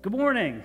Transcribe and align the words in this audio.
Good 0.00 0.12
morning. 0.12 0.62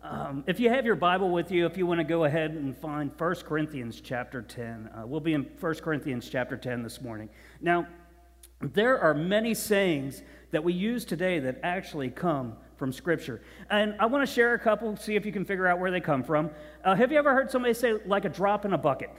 Um, 0.00 0.44
if 0.46 0.60
you 0.60 0.70
have 0.70 0.86
your 0.86 0.94
Bible 0.94 1.30
with 1.30 1.50
you, 1.50 1.66
if 1.66 1.76
you 1.76 1.86
want 1.86 1.98
to 1.98 2.04
go 2.04 2.22
ahead 2.22 2.52
and 2.52 2.76
find 2.78 3.10
1 3.18 3.34
Corinthians 3.34 4.00
chapter 4.00 4.42
10, 4.42 4.88
uh, 4.94 5.04
we'll 5.04 5.18
be 5.18 5.34
in 5.34 5.42
1 5.58 5.74
Corinthians 5.76 6.28
chapter 6.30 6.56
10 6.56 6.84
this 6.84 7.00
morning. 7.00 7.28
Now, 7.60 7.88
there 8.60 9.00
are 9.00 9.12
many 9.12 9.54
sayings 9.54 10.22
that 10.52 10.62
we 10.62 10.72
use 10.72 11.04
today 11.04 11.40
that 11.40 11.58
actually 11.64 12.10
come 12.10 12.54
from 12.76 12.92
Scripture. 12.92 13.42
And 13.70 13.96
I 13.98 14.06
want 14.06 14.24
to 14.24 14.32
share 14.32 14.54
a 14.54 14.58
couple, 14.60 14.96
see 14.96 15.16
if 15.16 15.26
you 15.26 15.32
can 15.32 15.44
figure 15.44 15.66
out 15.66 15.80
where 15.80 15.90
they 15.90 16.00
come 16.00 16.22
from. 16.22 16.50
Uh, 16.84 16.94
have 16.94 17.10
you 17.10 17.18
ever 17.18 17.34
heard 17.34 17.50
somebody 17.50 17.74
say, 17.74 17.94
like 18.06 18.24
a 18.24 18.28
drop 18.28 18.66
in 18.66 18.72
a 18.72 18.78
bucket? 18.78 19.10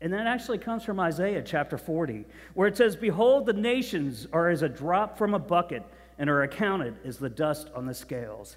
And 0.00 0.12
that 0.12 0.28
actually 0.28 0.58
comes 0.58 0.84
from 0.84 1.00
Isaiah 1.00 1.42
chapter 1.42 1.76
40, 1.76 2.26
where 2.54 2.68
it 2.68 2.76
says, 2.76 2.94
Behold, 2.94 3.46
the 3.46 3.54
nations 3.54 4.28
are 4.32 4.48
as 4.48 4.62
a 4.62 4.68
drop 4.68 5.18
from 5.18 5.34
a 5.34 5.38
bucket 5.40 5.82
and 6.20 6.28
are 6.28 6.42
accounted 6.42 6.94
as 7.02 7.16
the 7.16 7.30
dust 7.30 7.70
on 7.74 7.86
the 7.86 7.94
scales. 7.94 8.56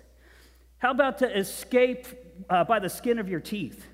How 0.79 0.91
about 0.91 1.19
to 1.19 1.37
escape 1.37 2.05
uh, 2.49 2.65
by 2.65 2.79
the 2.79 2.89
skin 2.89 3.19
of 3.19 3.29
your 3.29 3.39
teeth? 3.39 3.85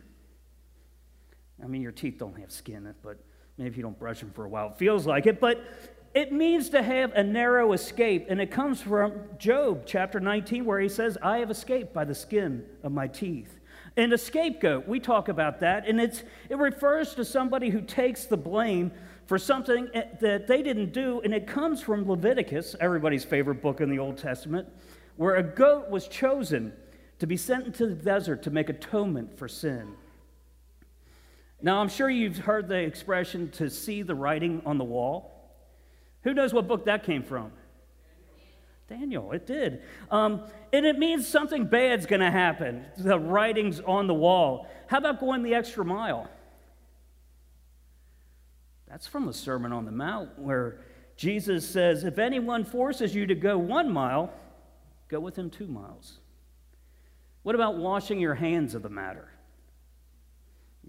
I 1.63 1.67
mean, 1.67 1.83
your 1.83 1.91
teeth 1.91 2.17
don't 2.17 2.37
have 2.39 2.51
skin, 2.51 2.91
but 3.03 3.19
maybe 3.59 3.69
if 3.69 3.77
you 3.77 3.83
don't 3.83 3.97
brush 3.97 4.21
them 4.21 4.31
for 4.31 4.43
a 4.43 4.49
while. 4.49 4.69
It 4.69 4.79
feels 4.79 5.05
like 5.05 5.27
it, 5.27 5.39
but 5.39 5.63
it 6.15 6.31
means 6.31 6.69
to 6.69 6.81
have 6.81 7.13
a 7.13 7.23
narrow 7.23 7.73
escape, 7.73 8.25
and 8.27 8.41
it 8.41 8.49
comes 8.49 8.81
from 8.81 9.13
Job 9.37 9.83
chapter 9.85 10.19
19, 10.19 10.65
where 10.65 10.79
he 10.79 10.89
says, 10.89 11.15
I 11.21 11.37
have 11.37 11.51
escaped 11.51 11.93
by 11.93 12.05
the 12.05 12.15
skin 12.15 12.65
of 12.81 12.91
my 12.91 13.05
teeth. 13.05 13.59
And 13.95 14.11
a 14.13 14.17
scapegoat, 14.17 14.87
we 14.87 14.99
talk 14.99 15.29
about 15.29 15.59
that, 15.59 15.87
and 15.87 16.01
it's, 16.01 16.23
it 16.49 16.57
refers 16.57 17.13
to 17.13 17.23
somebody 17.23 17.69
who 17.69 17.81
takes 17.81 18.25
the 18.25 18.37
blame 18.37 18.91
for 19.29 19.37
something 19.37 19.87
eh, 19.93 20.05
that 20.21 20.47
they 20.47 20.63
didn't 20.63 20.91
do, 20.91 21.21
and 21.23 21.35
it 21.35 21.45
comes 21.45 21.83
from 21.83 22.09
Leviticus, 22.09 22.75
everybody's 22.79 23.23
favorite 23.23 23.61
book 23.61 23.79
in 23.79 23.87
the 23.87 23.99
Old 23.99 24.17
Testament, 24.17 24.67
where 25.17 25.35
a 25.35 25.43
goat 25.43 25.87
was 25.87 26.07
chosen 26.07 26.73
to 27.19 27.27
be 27.27 27.37
sent 27.37 27.67
into 27.67 27.85
the 27.85 27.93
desert 27.93 28.41
to 28.41 28.49
make 28.49 28.69
atonement 28.69 29.37
for 29.37 29.47
sin. 29.47 29.93
Now, 31.61 31.79
I'm 31.79 31.89
sure 31.89 32.09
you've 32.09 32.39
heard 32.39 32.67
the 32.67 32.79
expression 32.79 33.51
to 33.51 33.69
see 33.69 34.01
the 34.01 34.15
writing 34.15 34.63
on 34.65 34.79
the 34.79 34.83
wall. 34.83 35.53
Who 36.23 36.33
knows 36.33 36.51
what 36.51 36.67
book 36.67 36.85
that 36.85 37.03
came 37.03 37.21
from? 37.21 37.51
Daniel, 38.87 39.31
it 39.31 39.45
did. 39.45 39.83
Um, 40.09 40.41
and 40.73 40.87
it 40.87 40.97
means 40.97 41.27
something 41.27 41.65
bad's 41.65 42.07
going 42.07 42.21
to 42.21 42.31
happen. 42.31 42.83
The 42.97 43.19
writing's 43.19 43.79
on 43.81 44.07
the 44.07 44.15
wall. 44.15 44.67
How 44.87 44.97
about 44.97 45.19
going 45.19 45.43
the 45.43 45.53
extra 45.53 45.85
mile? 45.85 46.27
That's 48.99 49.07
from 49.07 49.27
the 49.27 49.33
Sermon 49.33 49.71
on 49.71 49.85
the 49.85 49.93
Mount, 49.93 50.37
where 50.37 50.81
Jesus 51.15 51.65
says, 51.65 52.03
If 52.03 52.19
anyone 52.19 52.65
forces 52.65 53.15
you 53.15 53.25
to 53.27 53.33
go 53.33 53.57
one 53.57 53.89
mile, 53.89 54.29
go 55.07 55.21
with 55.21 55.37
him 55.37 55.49
two 55.49 55.67
miles. 55.67 56.19
What 57.43 57.55
about 57.55 57.77
washing 57.77 58.19
your 58.19 58.35
hands 58.35 58.75
of 58.75 58.83
the 58.83 58.89
matter? 58.89 59.29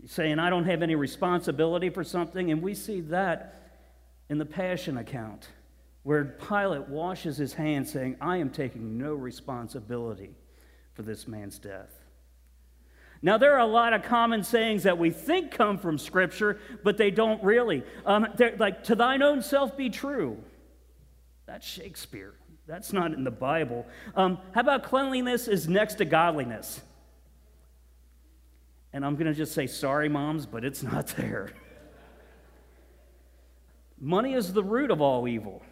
saying, 0.06 0.40
I 0.40 0.50
don't 0.50 0.64
have 0.64 0.82
any 0.82 0.96
responsibility 0.96 1.88
for 1.88 2.02
something, 2.02 2.50
and 2.50 2.60
we 2.60 2.74
see 2.74 3.00
that 3.02 3.78
in 4.28 4.38
the 4.38 4.46
Passion 4.46 4.96
account 4.96 5.46
where 6.02 6.24
Pilate 6.24 6.88
washes 6.88 7.36
his 7.36 7.54
hands, 7.54 7.92
saying, 7.92 8.16
I 8.20 8.38
am 8.38 8.50
taking 8.50 8.98
no 8.98 9.14
responsibility 9.14 10.34
for 10.94 11.02
this 11.02 11.28
man's 11.28 11.60
death. 11.60 11.99
Now, 13.22 13.36
there 13.36 13.54
are 13.54 13.60
a 13.60 13.66
lot 13.66 13.92
of 13.92 14.02
common 14.02 14.42
sayings 14.42 14.84
that 14.84 14.96
we 14.96 15.10
think 15.10 15.50
come 15.50 15.76
from 15.76 15.98
Scripture, 15.98 16.58
but 16.82 16.96
they 16.96 17.10
don't 17.10 17.42
really. 17.42 17.82
Um, 18.06 18.26
like, 18.58 18.84
to 18.84 18.94
thine 18.94 19.22
own 19.22 19.42
self 19.42 19.76
be 19.76 19.90
true. 19.90 20.42
That's 21.46 21.66
Shakespeare. 21.66 22.34
That's 22.66 22.92
not 22.92 23.12
in 23.12 23.24
the 23.24 23.30
Bible. 23.30 23.86
Um, 24.14 24.38
how 24.52 24.60
about 24.60 24.84
cleanliness 24.84 25.48
is 25.48 25.68
next 25.68 25.96
to 25.96 26.04
godliness? 26.04 26.80
And 28.92 29.04
I'm 29.04 29.16
going 29.16 29.26
to 29.26 29.34
just 29.34 29.52
say, 29.52 29.66
sorry, 29.66 30.08
moms, 30.08 30.46
but 30.46 30.64
it's 30.64 30.82
not 30.82 31.06
there. 31.16 31.50
Money 33.98 34.32
is 34.32 34.52
the 34.52 34.64
root 34.64 34.90
of 34.90 35.02
all 35.02 35.28
evil. 35.28 35.62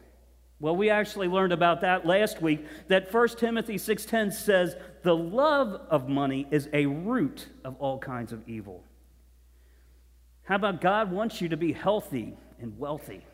Well, 0.61 0.75
we 0.75 0.91
actually 0.91 1.29
learned 1.29 1.53
about 1.53 1.83
that 1.83 2.05
last 2.05 2.43
week 2.43 2.67
that 2.89 3.13
1 3.13 3.39
Timothy 3.39 3.79
6:10 3.79 4.33
says 4.33 4.77
the 5.03 5.15
love 5.15 5.81
of 5.89 6.09
money 6.09 6.49
is 6.51 6.69
a 6.73 6.87
root 6.87 7.49
of 7.65 7.77
all 7.79 7.99
kinds 7.99 8.33
of 8.33 8.49
evil. 8.49 8.83
How 10.43 10.57
about 10.57 10.81
God 10.81 11.13
wants 11.13 11.41
you 11.41 11.49
to 11.51 11.57
be 11.57 11.73
healthy 11.73 12.37
and 12.61 12.77
wealthy? 12.79 13.25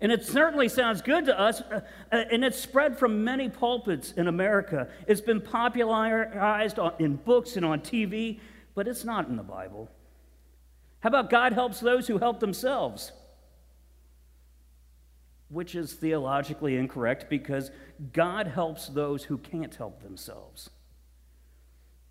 And 0.00 0.10
it 0.10 0.24
certainly 0.24 0.68
sounds 0.68 1.02
good 1.02 1.26
to 1.26 1.38
us, 1.38 1.60
uh, 1.60 1.80
uh, 2.10 2.24
and 2.30 2.42
it's 2.42 2.58
spread 2.58 2.98
from 2.98 3.22
many 3.22 3.50
pulpits 3.50 4.12
in 4.12 4.28
America. 4.28 4.88
It's 5.06 5.20
been 5.20 5.42
popularized 5.42 6.78
in 6.98 7.16
books 7.16 7.56
and 7.56 7.66
on 7.66 7.80
TV, 7.80 8.40
but 8.74 8.88
it's 8.88 9.04
not 9.04 9.28
in 9.28 9.36
the 9.36 9.42
Bible. 9.42 9.90
How 11.00 11.08
about 11.08 11.28
God 11.28 11.52
helps 11.52 11.80
those 11.80 12.06
who 12.06 12.16
help 12.16 12.40
themselves? 12.40 13.12
Which 15.50 15.74
is 15.74 15.92
theologically 15.92 16.76
incorrect 16.76 17.26
because 17.28 17.70
God 18.12 18.46
helps 18.46 18.88
those 18.88 19.24
who 19.24 19.36
can't 19.36 19.74
help 19.74 20.02
themselves. 20.02 20.70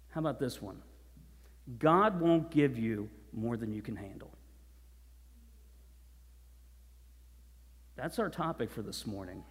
How 0.10 0.20
about 0.20 0.40
this 0.40 0.62
one? 0.62 0.82
God 1.80 2.20
won't 2.20 2.52
give 2.52 2.78
you 2.78 3.10
more 3.32 3.58
than 3.58 3.72
you 3.72 3.82
can 3.82 3.96
handle. 3.96 4.32
That's 7.96 8.20
our 8.20 8.30
topic 8.30 8.72
for 8.72 8.82
this 8.82 9.06
morning. 9.08 9.44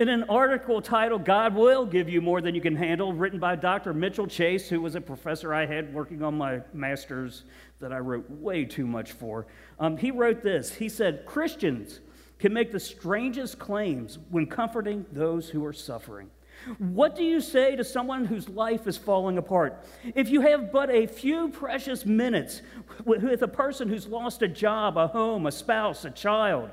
In 0.00 0.08
an 0.08 0.24
article 0.24 0.82
titled 0.82 1.24
God 1.24 1.54
Will 1.54 1.86
Give 1.86 2.08
You 2.08 2.20
More 2.20 2.40
Than 2.40 2.54
You 2.54 2.60
Can 2.60 2.74
Handle, 2.74 3.12
written 3.12 3.38
by 3.38 3.54
Dr. 3.54 3.94
Mitchell 3.94 4.26
Chase, 4.26 4.68
who 4.68 4.80
was 4.80 4.96
a 4.96 5.00
professor 5.00 5.54
I 5.54 5.66
had 5.66 5.94
working 5.94 6.22
on 6.22 6.36
my 6.36 6.62
master's 6.72 7.44
that 7.78 7.92
I 7.92 7.98
wrote 7.98 8.28
way 8.28 8.64
too 8.64 8.88
much 8.88 9.12
for, 9.12 9.46
um, 9.78 9.96
he 9.96 10.10
wrote 10.10 10.42
this. 10.42 10.74
He 10.74 10.88
said, 10.88 11.24
Christians 11.26 12.00
can 12.38 12.52
make 12.52 12.72
the 12.72 12.80
strangest 12.80 13.58
claims 13.58 14.18
when 14.30 14.46
comforting 14.46 15.06
those 15.12 15.48
who 15.48 15.64
are 15.64 15.72
suffering. 15.72 16.30
What 16.78 17.14
do 17.14 17.22
you 17.22 17.40
say 17.40 17.76
to 17.76 17.84
someone 17.84 18.24
whose 18.24 18.48
life 18.48 18.86
is 18.86 18.96
falling 18.96 19.38
apart? 19.38 19.84
If 20.14 20.30
you 20.30 20.40
have 20.42 20.72
but 20.72 20.90
a 20.90 21.06
few 21.06 21.48
precious 21.48 22.06
minutes 22.06 22.62
with 23.04 23.42
a 23.42 23.48
person 23.48 23.88
who's 23.88 24.06
lost 24.06 24.42
a 24.42 24.48
job, 24.48 24.96
a 24.96 25.06
home, 25.06 25.46
a 25.46 25.52
spouse, 25.52 26.04
a 26.04 26.10
child, 26.10 26.70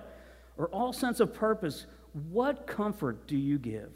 or 0.58 0.68
all 0.68 0.94
sense 0.94 1.20
of 1.20 1.34
purpose, 1.34 1.86
what 2.30 2.68
comfort 2.68 3.28
do 3.28 3.38
you 3.38 3.58
give? 3.58 3.92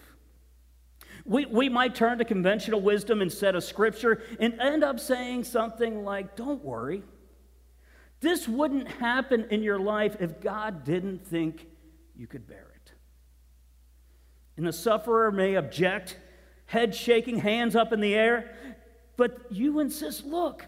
We, 1.23 1.45
we 1.45 1.69
might 1.69 1.95
turn 1.95 2.17
to 2.17 2.25
conventional 2.25 2.81
wisdom 2.81 3.21
instead 3.21 3.55
of 3.55 3.63
scripture 3.63 4.21
and 4.39 4.59
end 4.59 4.83
up 4.83 4.99
saying 4.99 5.45
something 5.45 6.03
like, 6.03 6.35
Don't 6.35 6.63
worry, 6.63 7.03
this 8.25 8.47
wouldn't 8.47 8.87
happen 8.87 9.45
in 9.51 9.61
your 9.61 9.79
life 9.79 10.17
if 10.19 10.41
God 10.41 10.83
didn't 10.83 11.25
think 11.27 11.67
you 12.15 12.27
could 12.27 12.47
bear 12.47 12.71
it. 12.75 12.91
And 14.57 14.65
the 14.65 14.73
sufferer 14.73 15.31
may 15.31 15.55
object, 15.55 16.17
head 16.65 16.95
shaking, 16.95 17.39
hands 17.39 17.75
up 17.75 17.93
in 17.93 17.99
the 17.99 18.15
air, 18.15 18.55
but 19.17 19.45
you 19.51 19.79
insist 19.79 20.25
look, 20.25 20.65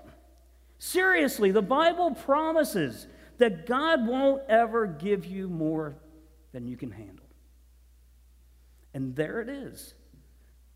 seriously, 0.78 1.51
the 1.51 1.62
Bible 1.62 2.12
promises 2.12 3.07
that 3.40 3.66
God 3.66 4.07
won't 4.07 4.41
ever 4.47 4.85
give 4.85 5.25
you 5.25 5.50
more 5.50 5.95
than 6.51 6.68
you 6.68 6.78
can 6.78 6.91
handle. 6.91 7.25
And 8.94 9.16
there 9.16 9.41
it 9.41 9.50
is. 9.50 9.94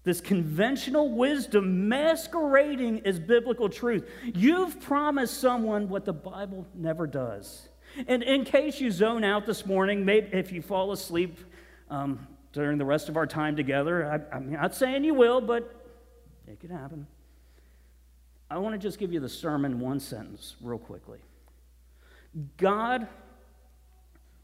This 0.04 0.20
conventional 0.20 1.12
wisdom 1.12 1.88
masquerading 1.88 3.02
as 3.06 3.20
biblical 3.20 3.70
truth. 3.70 4.10
You've 4.34 4.80
promised 4.82 5.40
someone 5.40 5.90
what 5.90 6.06
the 6.06 6.14
Bible 6.14 6.66
never 6.74 7.06
does. 7.06 7.70
And 8.08 8.24
in 8.24 8.44
case 8.46 8.80
you 8.80 8.90
zone 8.90 9.24
out 9.24 9.46
this 9.46 9.66
morning, 9.66 10.04
maybe 10.04 10.30
if 10.32 10.52
you 10.52 10.62
fall 10.62 10.92
asleep 10.92 11.38
um, 11.90 12.28
during 12.52 12.78
the 12.78 12.86
rest 12.86 13.10
of 13.10 13.18
our 13.18 13.28
time 13.28 13.56
together, 13.56 14.26
I, 14.32 14.36
I'm 14.36 14.52
not 14.52 14.74
saying 14.74 15.04
you 15.04 15.14
will, 15.14 15.40
but 15.40 15.72
it 16.48 16.60
could 16.60 16.72
happen. 16.72 17.06
I 18.50 18.58
want 18.58 18.74
to 18.74 18.80
just 18.80 18.98
give 18.98 19.14
you 19.14 19.20
the 19.20 19.30
sermon 19.30 19.80
one 19.80 20.00
sentence, 20.00 20.56
real 20.62 20.80
quickly. 20.80 21.20
God 22.58 23.08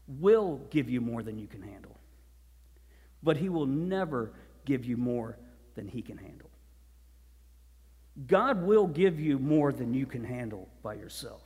will 0.06 0.60
give 0.70 0.88
you 0.88 1.00
more 1.00 1.22
than 1.22 1.38
you 1.38 1.46
can 1.46 1.62
handle, 1.62 1.98
but 3.22 3.36
He 3.36 3.48
will 3.48 3.66
never 3.66 4.32
give 4.64 4.84
you 4.84 4.96
more 4.96 5.36
than 5.78 5.86
He 5.86 6.02
can 6.02 6.18
handle. 6.18 6.50
God 8.26 8.64
will 8.64 8.88
give 8.88 9.20
you 9.20 9.38
more 9.38 9.72
than 9.72 9.94
you 9.94 10.06
can 10.06 10.24
handle 10.24 10.68
by 10.82 10.94
yourself, 10.94 11.40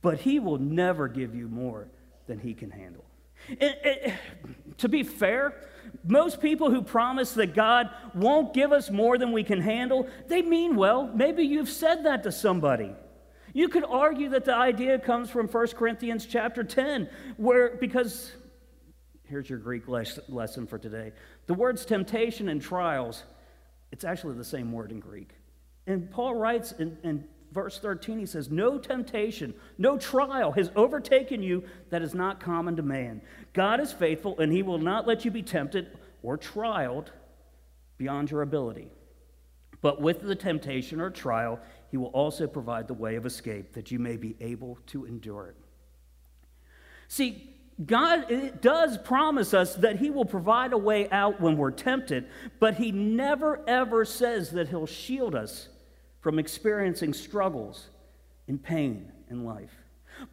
but 0.00 0.20
He 0.20 0.38
will 0.38 0.58
never 0.58 1.08
give 1.08 1.34
you 1.34 1.48
more 1.48 1.88
than 2.28 2.38
He 2.38 2.54
can 2.54 2.70
handle. 2.70 3.04
It, 3.48 3.80
it, 3.84 4.14
to 4.78 4.88
be 4.88 5.02
fair, 5.02 5.60
most 6.04 6.40
people 6.40 6.70
who 6.70 6.82
promise 6.82 7.32
that 7.32 7.52
God 7.52 7.90
won't 8.14 8.54
give 8.54 8.70
us 8.70 8.90
more 8.90 9.18
than 9.18 9.32
we 9.32 9.42
can 9.42 9.60
handle, 9.60 10.06
they 10.28 10.42
mean 10.42 10.76
well. 10.76 11.10
Maybe 11.12 11.42
you've 11.42 11.68
said 11.68 12.04
that 12.04 12.22
to 12.22 12.32
somebody. 12.32 12.92
You 13.54 13.68
could 13.68 13.84
argue 13.84 14.28
that 14.30 14.44
the 14.44 14.54
idea 14.54 15.00
comes 15.00 15.30
from 15.30 15.48
1 15.48 15.66
Corinthians 15.68 16.26
chapter 16.26 16.62
10, 16.62 17.08
where 17.38 17.76
because 17.76 18.30
Here's 19.28 19.50
your 19.50 19.58
Greek 19.58 19.88
les- 19.88 20.18
lesson 20.28 20.66
for 20.66 20.78
today. 20.78 21.12
The 21.46 21.54
words 21.54 21.84
temptation 21.84 22.48
and 22.48 22.62
trials, 22.62 23.24
it's 23.92 24.04
actually 24.04 24.36
the 24.36 24.44
same 24.44 24.72
word 24.72 24.92
in 24.92 25.00
Greek. 25.00 25.30
And 25.86 26.10
Paul 26.10 26.34
writes 26.34 26.72
in, 26.72 26.98
in 27.02 27.24
verse 27.52 27.78
13, 27.78 28.18
he 28.18 28.26
says, 28.26 28.50
No 28.50 28.78
temptation, 28.78 29.54
no 29.78 29.96
trial 29.96 30.52
has 30.52 30.70
overtaken 30.76 31.42
you 31.42 31.64
that 31.90 32.02
is 32.02 32.14
not 32.14 32.40
common 32.40 32.76
to 32.76 32.82
man. 32.82 33.22
God 33.52 33.80
is 33.80 33.92
faithful, 33.92 34.38
and 34.38 34.52
he 34.52 34.62
will 34.62 34.78
not 34.78 35.06
let 35.06 35.24
you 35.24 35.30
be 35.30 35.42
tempted 35.42 35.96
or 36.22 36.36
trialed 36.36 37.08
beyond 37.96 38.30
your 38.30 38.42
ability. 38.42 38.90
But 39.80 40.00
with 40.00 40.22
the 40.22 40.34
temptation 40.34 41.00
or 41.00 41.10
trial, 41.10 41.60
he 41.90 41.96
will 41.96 42.06
also 42.08 42.46
provide 42.46 42.88
the 42.88 42.94
way 42.94 43.16
of 43.16 43.26
escape 43.26 43.72
that 43.74 43.90
you 43.90 43.98
may 43.98 44.16
be 44.16 44.36
able 44.40 44.78
to 44.88 45.04
endure 45.04 45.46
it. 45.46 45.56
See, 47.06 47.57
God 47.84 48.60
does 48.60 48.98
promise 48.98 49.54
us 49.54 49.76
that 49.76 49.98
He 49.98 50.10
will 50.10 50.24
provide 50.24 50.72
a 50.72 50.78
way 50.78 51.08
out 51.10 51.40
when 51.40 51.56
we're 51.56 51.70
tempted, 51.70 52.26
but 52.58 52.74
He 52.74 52.90
never 52.90 53.60
ever 53.68 54.04
says 54.04 54.50
that 54.50 54.68
He'll 54.68 54.86
shield 54.86 55.34
us 55.34 55.68
from 56.20 56.38
experiencing 56.38 57.12
struggles 57.14 57.88
and 58.48 58.62
pain 58.62 59.12
in 59.30 59.44
life. 59.44 59.70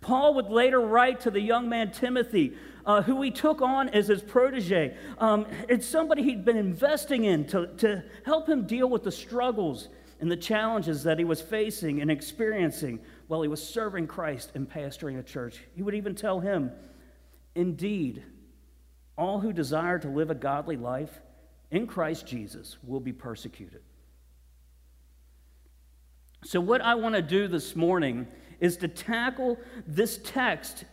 Paul 0.01 0.33
would 0.35 0.49
later 0.49 0.79
write 0.79 1.21
to 1.21 1.31
the 1.31 1.39
young 1.39 1.69
man 1.69 1.91
Timothy, 1.91 2.53
uh, 2.85 3.01
who 3.01 3.21
he 3.21 3.31
took 3.31 3.61
on 3.61 3.89
as 3.89 4.07
his 4.07 4.21
protege. 4.21 4.95
Um, 5.19 5.45
it's 5.69 5.85
somebody 5.85 6.23
he'd 6.23 6.45
been 6.45 6.57
investing 6.57 7.25
in 7.25 7.45
to, 7.47 7.67
to 7.77 8.03
help 8.25 8.49
him 8.49 8.65
deal 8.65 8.89
with 8.89 9.03
the 9.03 9.11
struggles 9.11 9.89
and 10.19 10.31
the 10.31 10.37
challenges 10.37 11.03
that 11.03 11.19
he 11.19 11.25
was 11.25 11.41
facing 11.41 12.01
and 12.01 12.09
experiencing 12.09 12.99
while 13.27 13.41
he 13.41 13.47
was 13.47 13.61
serving 13.61 14.07
Christ 14.07 14.51
and 14.55 14.69
pastoring 14.69 15.19
a 15.19 15.23
church. 15.23 15.61
He 15.75 15.83
would 15.83 15.95
even 15.95 16.15
tell 16.15 16.39
him, 16.39 16.71
Indeed, 17.55 18.23
all 19.17 19.39
who 19.39 19.53
desire 19.53 19.97
to 19.99 20.09
live 20.09 20.29
a 20.29 20.35
godly 20.35 20.75
life 20.75 21.21
in 21.71 21.87
Christ 21.87 22.27
Jesus 22.27 22.77
will 22.83 22.99
be 22.99 23.13
persecuted. 23.13 23.81
So, 26.43 26.59
what 26.59 26.81
I 26.81 26.95
want 26.95 27.15
to 27.15 27.21
do 27.21 27.47
this 27.47 27.75
morning 27.75 28.27
is 28.59 28.77
to 28.77 28.87
tackle 28.87 29.57
this 29.87 30.19
text 30.23 30.83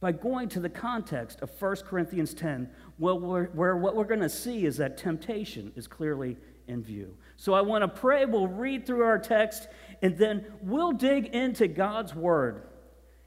by 0.00 0.12
going 0.12 0.48
to 0.50 0.60
the 0.60 0.68
context 0.68 1.40
of 1.40 1.50
1 1.58 1.76
Corinthians 1.86 2.34
10, 2.34 2.68
where, 2.98 3.44
where 3.44 3.76
what 3.76 3.96
we're 3.96 4.04
going 4.04 4.20
to 4.20 4.28
see 4.28 4.66
is 4.66 4.76
that 4.76 4.98
temptation 4.98 5.72
is 5.74 5.86
clearly 5.86 6.36
in 6.66 6.82
view. 6.82 7.16
So, 7.36 7.54
I 7.54 7.62
want 7.62 7.82
to 7.82 7.88
pray, 7.88 8.26
we'll 8.26 8.48
read 8.48 8.84
through 8.84 9.04
our 9.04 9.18
text, 9.18 9.68
and 10.02 10.18
then 10.18 10.44
we'll 10.60 10.92
dig 10.92 11.26
into 11.28 11.68
God's 11.68 12.14
word 12.14 12.64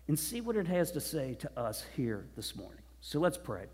and 0.07 0.17
see 0.17 0.41
what 0.41 0.55
it 0.55 0.67
has 0.67 0.91
to 0.91 1.01
say 1.01 1.35
to 1.35 1.59
us 1.59 1.85
here 1.95 2.25
this 2.35 2.55
morning. 2.55 2.81
So 3.01 3.19
let's 3.19 3.37
pray. 3.37 3.65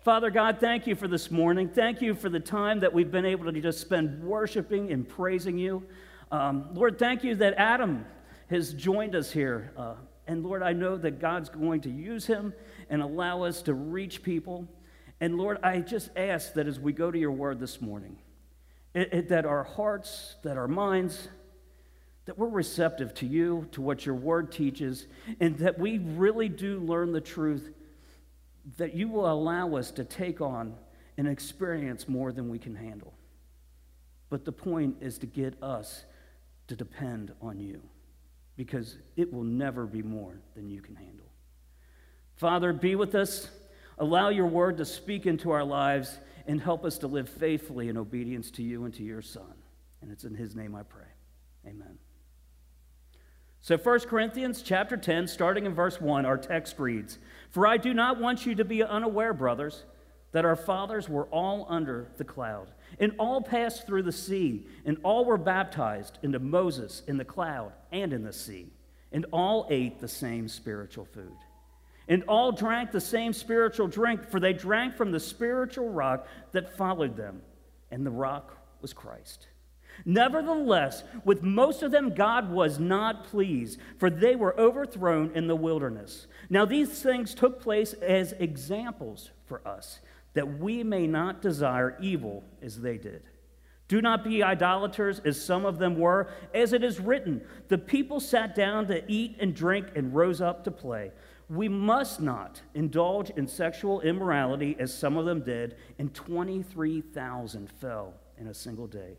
Father 0.00 0.30
God, 0.30 0.58
thank 0.58 0.86
you 0.86 0.96
for 0.96 1.06
this 1.06 1.30
morning. 1.30 1.68
Thank 1.68 2.02
you 2.02 2.14
for 2.14 2.28
the 2.28 2.40
time 2.40 2.80
that 2.80 2.92
we've 2.92 3.10
been 3.10 3.24
able 3.24 3.52
to 3.52 3.60
just 3.60 3.80
spend 3.80 4.22
worshiping 4.24 4.90
and 4.90 5.08
praising 5.08 5.58
you. 5.58 5.84
Um, 6.32 6.70
Lord, 6.72 6.98
thank 6.98 7.22
you 7.22 7.36
that 7.36 7.54
Adam 7.56 8.04
has 8.50 8.74
joined 8.74 9.14
us 9.14 9.30
here. 9.30 9.72
Uh, 9.76 9.94
and 10.26 10.42
Lord, 10.42 10.62
I 10.62 10.72
know 10.72 10.96
that 10.96 11.20
God's 11.20 11.48
going 11.48 11.82
to 11.82 11.90
use 11.90 12.26
him 12.26 12.52
and 12.90 13.00
allow 13.00 13.42
us 13.42 13.62
to 13.62 13.74
reach 13.74 14.22
people. 14.22 14.66
And 15.20 15.38
Lord, 15.38 15.58
I 15.62 15.78
just 15.78 16.10
ask 16.16 16.54
that 16.54 16.66
as 16.66 16.80
we 16.80 16.92
go 16.92 17.10
to 17.10 17.18
your 17.18 17.30
word 17.30 17.60
this 17.60 17.80
morning, 17.80 18.18
it, 18.94 19.12
it, 19.12 19.28
that 19.28 19.46
our 19.46 19.62
hearts, 19.62 20.34
that 20.42 20.56
our 20.56 20.68
minds, 20.68 21.28
that 22.24 22.38
we're 22.38 22.48
receptive 22.48 23.14
to 23.14 23.26
you, 23.26 23.68
to 23.72 23.82
what 23.82 24.06
your 24.06 24.14
word 24.14 24.52
teaches, 24.52 25.06
and 25.40 25.58
that 25.58 25.78
we 25.78 25.98
really 25.98 26.48
do 26.48 26.78
learn 26.80 27.12
the 27.12 27.20
truth 27.20 27.70
that 28.76 28.94
you 28.94 29.08
will 29.08 29.30
allow 29.30 29.74
us 29.74 29.90
to 29.90 30.04
take 30.04 30.40
on 30.40 30.74
and 31.18 31.26
experience 31.26 32.08
more 32.08 32.32
than 32.32 32.48
we 32.48 32.58
can 32.58 32.74
handle. 32.74 33.12
But 34.30 34.44
the 34.44 34.52
point 34.52 34.96
is 35.00 35.18
to 35.18 35.26
get 35.26 35.60
us 35.62 36.04
to 36.68 36.76
depend 36.76 37.32
on 37.42 37.58
you 37.58 37.82
because 38.56 38.96
it 39.16 39.32
will 39.32 39.44
never 39.44 39.84
be 39.84 40.02
more 40.02 40.40
than 40.54 40.70
you 40.70 40.80
can 40.80 40.94
handle. 40.94 41.26
Father, 42.36 42.72
be 42.72 42.94
with 42.94 43.14
us. 43.14 43.48
Allow 43.98 44.28
your 44.28 44.46
word 44.46 44.78
to 44.78 44.84
speak 44.84 45.26
into 45.26 45.50
our 45.50 45.64
lives 45.64 46.18
and 46.46 46.60
help 46.60 46.84
us 46.84 46.98
to 46.98 47.06
live 47.06 47.28
faithfully 47.28 47.88
in 47.88 47.96
obedience 47.96 48.50
to 48.52 48.62
you 48.62 48.84
and 48.84 48.94
to 48.94 49.02
your 49.02 49.22
Son. 49.22 49.54
And 50.00 50.10
it's 50.10 50.24
in 50.24 50.34
his 50.34 50.54
name 50.54 50.74
I 50.74 50.82
pray. 50.82 51.02
Amen. 51.66 51.98
So 53.64 53.78
1 53.78 54.00
Corinthians 54.08 54.60
chapter 54.60 54.96
10 54.96 55.28
starting 55.28 55.66
in 55.66 55.74
verse 55.74 56.00
1 56.00 56.26
our 56.26 56.36
text 56.36 56.80
reads, 56.80 57.20
"For 57.48 57.64
I 57.64 57.76
do 57.76 57.94
not 57.94 58.18
want 58.18 58.44
you 58.44 58.56
to 58.56 58.64
be 58.64 58.82
unaware, 58.82 59.32
brothers, 59.32 59.84
that 60.32 60.44
our 60.44 60.56
fathers 60.56 61.08
were 61.08 61.26
all 61.26 61.66
under 61.68 62.08
the 62.16 62.24
cloud, 62.24 62.72
and 62.98 63.14
all 63.20 63.40
passed 63.40 63.86
through 63.86 64.02
the 64.02 64.10
sea, 64.10 64.66
and 64.84 64.98
all 65.04 65.24
were 65.24 65.38
baptized 65.38 66.18
into 66.22 66.40
Moses 66.40 67.04
in 67.06 67.18
the 67.18 67.24
cloud 67.24 67.72
and 67.92 68.12
in 68.12 68.24
the 68.24 68.32
sea, 68.32 68.72
and 69.12 69.26
all 69.32 69.68
ate 69.70 70.00
the 70.00 70.08
same 70.08 70.48
spiritual 70.48 71.04
food." 71.04 71.36
And 72.08 72.24
all 72.24 72.50
drank 72.50 72.90
the 72.90 73.00
same 73.00 73.32
spiritual 73.32 73.86
drink, 73.86 74.24
for 74.24 74.40
they 74.40 74.52
drank 74.52 74.96
from 74.96 75.12
the 75.12 75.20
spiritual 75.20 75.88
rock 75.88 76.26
that 76.50 76.76
followed 76.76 77.14
them, 77.14 77.42
and 77.92 78.04
the 78.04 78.10
rock 78.10 78.58
was 78.80 78.92
Christ. 78.92 79.46
Nevertheless, 80.04 81.04
with 81.24 81.42
most 81.42 81.82
of 81.82 81.90
them, 81.90 82.14
God 82.14 82.50
was 82.50 82.78
not 82.78 83.24
pleased, 83.24 83.78
for 83.98 84.10
they 84.10 84.36
were 84.36 84.58
overthrown 84.58 85.32
in 85.34 85.46
the 85.46 85.56
wilderness. 85.56 86.26
Now, 86.50 86.64
these 86.64 87.02
things 87.02 87.34
took 87.34 87.60
place 87.60 87.92
as 87.94 88.32
examples 88.32 89.30
for 89.46 89.66
us, 89.66 90.00
that 90.34 90.58
we 90.58 90.82
may 90.82 91.06
not 91.06 91.42
desire 91.42 91.96
evil 92.00 92.44
as 92.62 92.80
they 92.80 92.98
did. 92.98 93.22
Do 93.88 94.00
not 94.00 94.24
be 94.24 94.42
idolaters, 94.42 95.20
as 95.24 95.44
some 95.44 95.66
of 95.66 95.78
them 95.78 95.98
were, 95.98 96.30
as 96.54 96.72
it 96.72 96.82
is 96.82 96.98
written 96.98 97.42
The 97.68 97.76
people 97.76 98.20
sat 98.20 98.54
down 98.54 98.86
to 98.86 99.04
eat 99.10 99.36
and 99.38 99.54
drink 99.54 99.88
and 99.94 100.14
rose 100.14 100.40
up 100.40 100.64
to 100.64 100.70
play. 100.70 101.12
We 101.50 101.68
must 101.68 102.18
not 102.18 102.62
indulge 102.72 103.28
in 103.30 103.46
sexual 103.46 104.00
immorality, 104.00 104.76
as 104.78 104.94
some 104.94 105.18
of 105.18 105.26
them 105.26 105.42
did, 105.42 105.76
and 105.98 106.14
23,000 106.14 107.70
fell 107.70 108.14
in 108.38 108.46
a 108.46 108.54
single 108.54 108.86
day. 108.86 109.18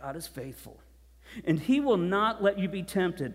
God 0.00 0.16
is 0.16 0.26
faithful, 0.26 0.80
and 1.44 1.58
He 1.58 1.80
will 1.80 1.96
not 1.96 2.42
let 2.42 2.58
you 2.58 2.68
be 2.68 2.82
tempted 2.82 3.34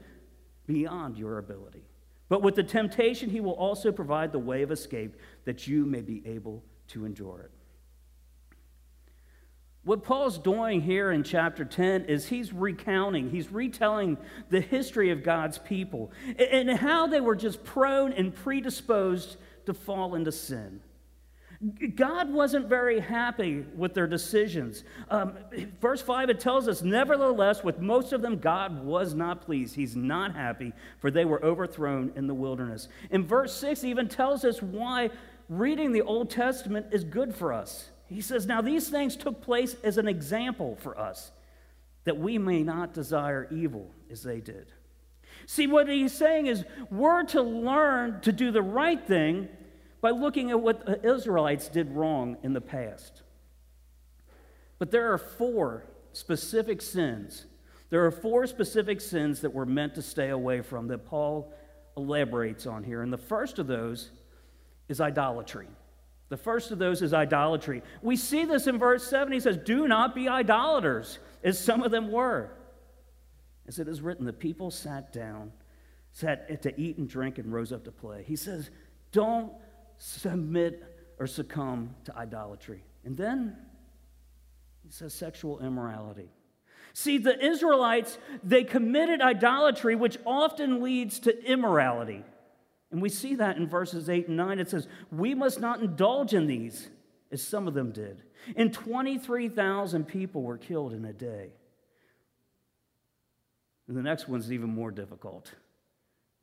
beyond 0.66 1.18
your 1.18 1.38
ability. 1.38 1.84
But 2.28 2.42
with 2.42 2.56
the 2.56 2.64
temptation, 2.64 3.30
He 3.30 3.40
will 3.40 3.54
also 3.54 3.92
provide 3.92 4.32
the 4.32 4.40
way 4.40 4.64
of 4.64 4.72
escape 4.72 5.16
that 5.46 5.68
you 5.68 5.86
may 5.86 6.02
be 6.02 6.24
able 6.26 6.64
to 6.88 7.06
endure 7.06 7.42
it. 7.42 7.52
What 9.84 10.04
Paul's 10.04 10.40
doing 10.40 10.82
here 10.82 11.12
in 11.12 11.24
chapter 11.24 11.64
10 11.64 12.06
is 12.06 12.28
he's 12.28 12.52
recounting, 12.52 13.30
he's 13.30 13.52
retelling 13.52 14.18
the 14.50 14.60
history 14.60 15.12
of 15.12 15.22
God's 15.22 15.60
people 15.60 16.12
and 16.40 16.72
how 16.72 17.06
they 17.06 17.22
were 17.22 17.36
just 17.36 17.64
prone 17.64 18.12
and 18.12 18.34
predisposed 18.34 19.38
to 19.68 19.76
fall 19.76 20.16
into 20.16 20.32
sin. 20.32 20.82
God 21.96 22.32
wasn't 22.32 22.68
very 22.68 23.00
happy 23.00 23.66
with 23.76 23.94
their 23.94 24.08
decisions. 24.08 24.84
Um, 25.10 25.34
verse 25.80 26.02
5, 26.02 26.30
it 26.30 26.40
tells 26.40 26.68
us, 26.68 26.82
Nevertheless, 26.82 27.64
with 27.64 27.80
most 27.80 28.14
of 28.14 28.22
them, 28.22 28.38
God 28.38 28.84
was 28.84 29.14
not 29.14 29.42
pleased. 29.42 29.76
He's 29.76 29.96
not 29.96 30.36
happy, 30.36 30.74
for 31.00 31.10
they 31.10 31.26
were 31.26 31.44
overthrown 31.44 32.12
in 32.16 32.28
the 32.28 32.34
wilderness. 32.34 32.90
And 33.10 33.26
verse 33.26 33.54
6 33.56 33.84
even 33.84 34.08
tells 34.08 34.44
us 34.44 34.62
why 34.62 35.12
reading 35.48 35.92
the 35.92 36.02
Old 36.02 36.30
Testament 36.30 36.88
is 36.92 37.04
good 37.04 37.34
for 37.34 37.54
us. 37.54 37.90
He 38.08 38.22
says, 38.22 38.46
Now 38.46 38.62
these 38.62 38.90
things 38.90 39.16
took 39.16 39.42
place 39.42 39.76
as 39.84 39.98
an 39.98 40.08
example 40.08 40.78
for 40.82 41.00
us, 41.00 41.32
that 42.04 42.18
we 42.18 42.38
may 42.38 42.64
not 42.64 42.94
desire 42.94 43.48
evil 43.50 43.92
as 44.12 44.24
they 44.24 44.42
did. 44.42 44.72
See, 45.48 45.68
what 45.68 45.88
he's 45.88 46.14
saying 46.14 46.48
is, 46.48 46.64
we're 46.90 47.24
to 47.24 47.42
learn 47.42 48.22
to 48.22 48.32
do 48.32 48.52
the 48.52 48.62
right 48.62 49.06
thing 49.06 49.48
by 50.06 50.12
looking 50.12 50.52
at 50.52 50.62
what 50.62 50.86
the 50.86 51.04
Israelites 51.04 51.68
did 51.68 51.90
wrong 51.90 52.38
in 52.44 52.54
the 52.54 52.62
past. 52.62 53.24
But 54.78 54.92
there 54.92 55.12
are 55.12 55.18
four 55.18 55.84
specific 56.14 56.84
sins. 56.84 57.48
There 57.90 58.06
are 58.06 58.12
four 58.12 58.46
specific 58.46 59.02
sins 59.02 59.42
that 59.42 59.50
we're 59.50 59.66
meant 59.66 59.96
to 59.96 60.04
stay 60.04 60.30
away 60.30 60.62
from 60.62 60.90
that 60.90 61.08
Paul 61.08 61.52
elaborates 61.98 62.68
on 62.68 62.84
here. 62.84 63.02
And 63.02 63.12
the 63.12 63.18
first 63.18 63.58
of 63.58 63.66
those 63.66 64.12
is 64.90 65.02
idolatry. 65.02 65.70
The 66.30 66.38
first 66.38 66.70
of 66.70 66.78
those 66.78 67.02
is 67.02 67.12
idolatry. 67.12 67.82
We 68.04 68.16
see 68.16 68.46
this 68.46 68.68
in 68.68 68.78
verse 68.78 69.08
7. 69.08 69.34
He 69.34 69.40
says, 69.40 69.58
Do 69.58 69.88
not 69.88 70.14
be 70.14 70.30
idolaters, 70.30 71.18
as 71.44 71.58
some 71.58 71.82
of 71.82 71.90
them 71.90 72.12
were. 72.12 72.52
As 73.68 73.80
it 73.80 73.88
is 73.88 74.02
written, 74.02 74.28
the 74.28 74.34
people 74.34 74.70
sat 74.70 75.12
down, 75.12 75.52
sat 76.12 76.62
to 76.62 76.80
eat 76.80 77.00
and 77.00 77.10
drink, 77.10 77.40
and 77.40 77.52
rose 77.52 77.72
up 77.72 77.86
to 77.86 77.92
play. 77.92 78.22
He 78.22 78.36
says, 78.36 78.70
Don't 79.12 79.52
submit 79.98 80.84
or 81.20 81.28
succumb 81.28 81.96
to 82.06 82.16
idolatry. 82.16 82.84
And 83.04 83.16
then 83.16 83.56
he 84.84 84.92
says, 84.92 85.14
Sexual 85.14 85.60
immorality. 85.60 86.30
See, 86.94 87.18
the 87.18 87.38
Israelites, 87.46 88.18
they 88.44 88.64
committed 88.64 89.22
idolatry, 89.22 89.96
which 89.96 90.18
often 90.26 90.82
leads 90.82 91.20
to 91.22 91.44
immorality. 91.44 92.24
And 92.92 93.02
we 93.02 93.10
see 93.10 93.36
that 93.36 93.58
in 93.58 93.68
verses 93.68 94.10
8 94.10 94.30
and 94.30 94.38
9. 94.38 94.60
It 94.60 94.70
says, 94.70 94.88
We 95.12 95.36
must 95.36 95.60
not 95.60 95.82
indulge 95.82 96.34
in 96.34 96.48
these, 96.48 96.90
as 97.32 97.42
some 97.42 97.68
of 97.68 97.74
them 97.74 97.92
did. 97.92 98.24
And 98.56 98.74
23,000 98.74 100.06
people 100.08 100.44
were 100.44 100.58
killed 100.58 100.94
in 100.94 101.04
a 101.04 101.12
day. 101.12 101.50
And 103.88 103.98
the 103.98 104.02
next 104.02 104.28
one's 104.28 104.52
even 104.52 104.70
more 104.70 104.92
difficult 104.92 105.52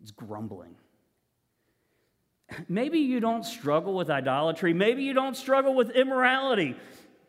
it's 0.01 0.11
grumbling. 0.11 0.75
Maybe 2.69 2.99
you 2.99 3.21
don't 3.21 3.45
struggle 3.45 3.95
with 3.95 4.11
idolatry, 4.11 4.73
maybe 4.73 5.03
you 5.03 5.15
don't 5.15 5.37
struggle 5.37 5.75
with 5.75 5.91
immorality. 5.91 6.77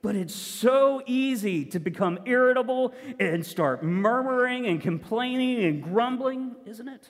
But 0.01 0.15
it's 0.18 0.36
so 0.36 1.01
easy 1.06 1.63
to 1.65 1.80
become 1.80 2.20
irritable 2.25 2.94
and 3.22 3.46
start 3.46 3.84
murmuring 3.84 4.65
and 4.65 4.82
complaining 4.82 5.63
and 5.63 5.82
grumbling, 5.82 6.58
isn't 6.65 6.89
it? 6.89 7.10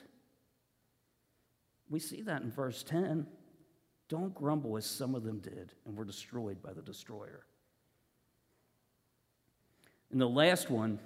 We 1.90 1.98
see 1.98 2.22
that 2.22 2.42
in 2.42 2.52
verse 2.52 2.84
10. 2.84 3.26
Don't 4.08 4.32
grumble 4.32 4.76
as 4.76 4.86
some 4.86 5.14
of 5.16 5.24
them 5.24 5.40
did 5.40 5.72
and 5.86 5.96
were 5.96 6.04
destroyed 6.04 6.62
by 6.62 6.72
the 6.72 6.82
destroyer. 6.82 7.44
And 10.12 10.20
the 10.20 10.28
last 10.28 10.70
one 10.70 11.00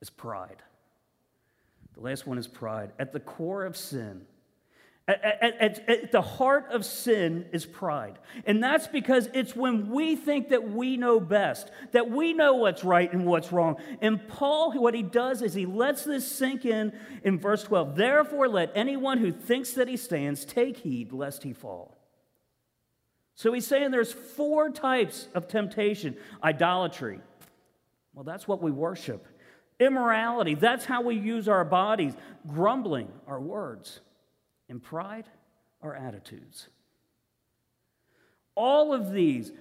is 0.00 0.08
pride. 0.08 0.62
The 1.94 2.00
last 2.00 2.26
one 2.26 2.38
is 2.38 2.46
pride. 2.46 2.92
At 2.98 3.12
the 3.12 3.20
core 3.20 3.64
of 3.64 3.76
sin, 3.76 4.22
at, 5.08 5.22
at, 5.60 5.88
at, 5.88 6.12
the 6.12 6.20
heart 6.20 6.66
of 6.72 6.84
sin 6.84 7.46
is 7.52 7.64
pride. 7.64 8.18
And 8.44 8.62
that's 8.62 8.88
because 8.88 9.28
it's 9.34 9.54
when 9.54 9.90
we 9.90 10.16
think 10.16 10.48
that 10.48 10.68
we 10.68 10.96
know 10.96 11.20
best, 11.20 11.70
that 11.92 12.10
we 12.10 12.32
know 12.32 12.54
what's 12.54 12.82
right 12.82 13.12
and 13.12 13.24
what's 13.24 13.52
wrong. 13.52 13.76
And 14.00 14.26
Paul, 14.26 14.72
what 14.72 14.94
he 14.94 15.02
does 15.02 15.42
is 15.42 15.54
he 15.54 15.64
lets 15.64 16.02
this 16.02 16.30
sink 16.30 16.64
in 16.64 16.92
in 17.22 17.38
verse 17.38 17.62
12. 17.62 17.94
Therefore, 17.94 18.48
let 18.48 18.72
anyone 18.74 19.18
who 19.18 19.30
thinks 19.30 19.72
that 19.72 19.86
he 19.86 19.96
stands 19.96 20.44
take 20.44 20.78
heed 20.78 21.12
lest 21.12 21.44
he 21.44 21.52
fall. 21.52 21.96
So 23.36 23.52
he's 23.52 23.66
saying 23.66 23.92
there's 23.92 24.12
four 24.12 24.70
types 24.70 25.28
of 25.34 25.46
temptation 25.46 26.16
idolatry. 26.42 27.20
Well, 28.12 28.24
that's 28.24 28.48
what 28.48 28.60
we 28.60 28.72
worship. 28.72 29.24
Immorality, 29.78 30.54
that's 30.54 30.86
how 30.86 31.02
we 31.02 31.14
use 31.14 31.48
our 31.48 31.64
bodies. 31.64 32.14
Grumbling, 32.48 33.12
our 33.28 33.40
words 33.40 34.00
and 34.68 34.82
pride 34.82 35.26
are 35.82 35.94
attitudes. 35.94 36.68
All 38.54 38.92
of 38.92 39.12
these, 39.12 39.52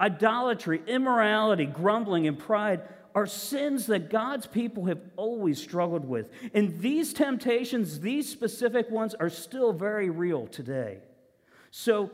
idolatry, 0.00 0.82
immorality, 0.86 1.66
grumbling, 1.66 2.26
and 2.26 2.38
pride, 2.38 2.82
are 3.14 3.26
sins 3.26 3.86
that 3.86 4.10
God's 4.10 4.46
people 4.46 4.86
have 4.86 5.00
always 5.16 5.62
struggled 5.62 6.04
with. 6.04 6.30
And 6.52 6.80
these 6.80 7.12
temptations, 7.12 8.00
these 8.00 8.28
specific 8.28 8.90
ones, 8.90 9.14
are 9.14 9.30
still 9.30 9.72
very 9.72 10.10
real 10.10 10.46
today. 10.46 10.98
So, 11.70 12.10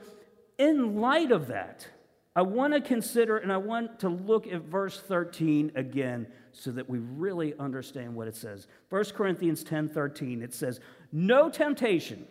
in 0.58 1.00
light 1.00 1.32
of 1.32 1.46
that, 1.48 1.88
I 2.36 2.42
want 2.42 2.74
to 2.74 2.80
consider 2.80 3.38
and 3.38 3.50
I 3.50 3.56
want 3.56 4.00
to 4.00 4.08
look 4.08 4.46
at 4.46 4.62
verse 4.62 5.00
13 5.00 5.72
again 5.74 6.26
so 6.52 6.70
that 6.72 6.88
we 6.88 6.98
really 6.98 7.54
understand 7.58 8.14
what 8.14 8.28
it 8.28 8.36
says. 8.36 8.66
1 8.90 9.04
Corinthians 9.16 9.64
10 9.64 9.88
13, 9.88 10.42
it 10.42 10.54
says, 10.54 10.80
No 11.12 11.50
temptation. 11.50 12.26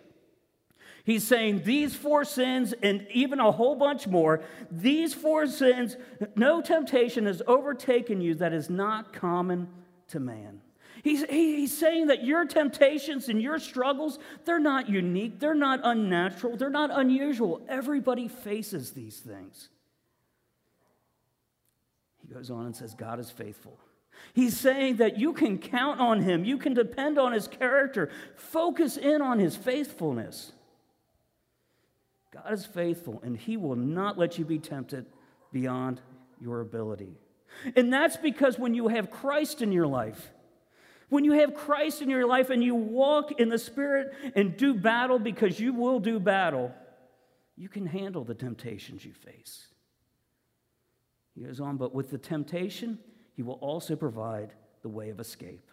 He's 1.04 1.26
saying 1.26 1.64
these 1.64 1.96
four 1.96 2.24
sins 2.24 2.74
and 2.84 3.08
even 3.12 3.40
a 3.40 3.52
whole 3.52 3.76
bunch 3.76 4.06
more, 4.08 4.44
these 4.70 5.14
four 5.14 5.48
sins, 5.48 5.98
no 6.36 6.62
temptation 6.62 7.26
has 7.26 7.42
overtaken 7.48 8.22
you 8.22 8.36
that 8.36 8.54
is 8.54 8.70
not 8.70 9.12
common 9.14 9.70
to 10.10 10.20
man. 10.20 10.62
He's, 11.02 11.24
he's 11.24 11.76
saying 11.76 12.08
that 12.08 12.26
your 12.26 12.46
temptations 12.46 13.30
and 13.30 13.42
your 13.42 13.58
struggles, 13.58 14.20
they're 14.46 14.60
not 14.60 14.90
unique, 14.90 15.40
they're 15.40 15.56
not 15.56 15.80
unnatural, 15.84 16.58
they're 16.58 16.70
not 16.70 16.92
unusual. 16.94 17.62
Everybody 17.70 18.28
faces 18.28 18.92
these 18.92 19.18
things. 19.18 19.70
He 22.22 22.34
goes 22.34 22.52
on 22.52 22.66
and 22.66 22.76
says, 22.76 22.94
God 22.94 23.20
is 23.20 23.32
faithful. 23.32 23.80
He's 24.34 24.58
saying 24.58 24.98
that 24.98 25.20
you 25.20 25.34
can 25.34 25.58
count 25.58 26.00
on 26.00 26.22
him, 26.22 26.46
you 26.46 26.58
can 26.58 26.74
depend 26.74 27.18
on 27.18 27.34
his 27.34 27.48
character, 27.48 28.10
focus 28.36 28.98
in 28.98 29.22
on 29.22 29.40
his 29.40 29.56
faithfulness. 29.56 30.54
God 32.32 32.54
is 32.54 32.66
faithful, 32.66 33.22
and 33.24 33.36
he 33.36 33.58
will 33.58 33.76
not 33.76 34.18
let 34.18 34.38
you 34.38 34.46
be 34.46 34.60
tempted 34.60 35.06
beyond 35.52 36.00
your 36.40 36.62
ability. 36.62 37.18
And 37.76 37.92
that's 37.92 38.18
because 38.18 38.60
when 38.60 38.74
you 38.74 38.88
have 38.88 39.10
Christ 39.10 39.62
in 39.62 39.72
your 39.72 39.88
life, 39.88 40.32
when 41.10 41.26
you 41.26 41.34
have 41.34 41.56
Christ 41.56 42.02
in 42.04 42.10
your 42.10 42.28
life 42.28 42.52
and 42.52 42.64
you 42.64 42.76
walk 42.76 43.40
in 43.40 43.50
the 43.50 43.58
Spirit 43.58 44.14
and 44.36 44.56
do 44.56 44.76
battle 44.76 45.18
because 45.18 45.60
you 45.60 45.74
will 45.74 46.00
do 46.00 46.20
battle, 46.20 46.72
you 47.58 47.68
can 47.68 47.88
handle 47.88 48.24
the 48.24 48.36
temptations 48.36 49.04
you 49.04 49.14
face. 49.14 49.68
He 51.36 51.42
goes 51.42 51.60
on, 51.60 51.78
but 51.78 51.96
with 51.96 52.12
the 52.12 52.18
temptation, 52.18 53.00
he 53.40 53.44
will 53.44 53.54
also 53.62 53.96
provide 53.96 54.52
the 54.82 54.90
way 54.90 55.12
of 55.12 55.20
escape. 55.22 55.72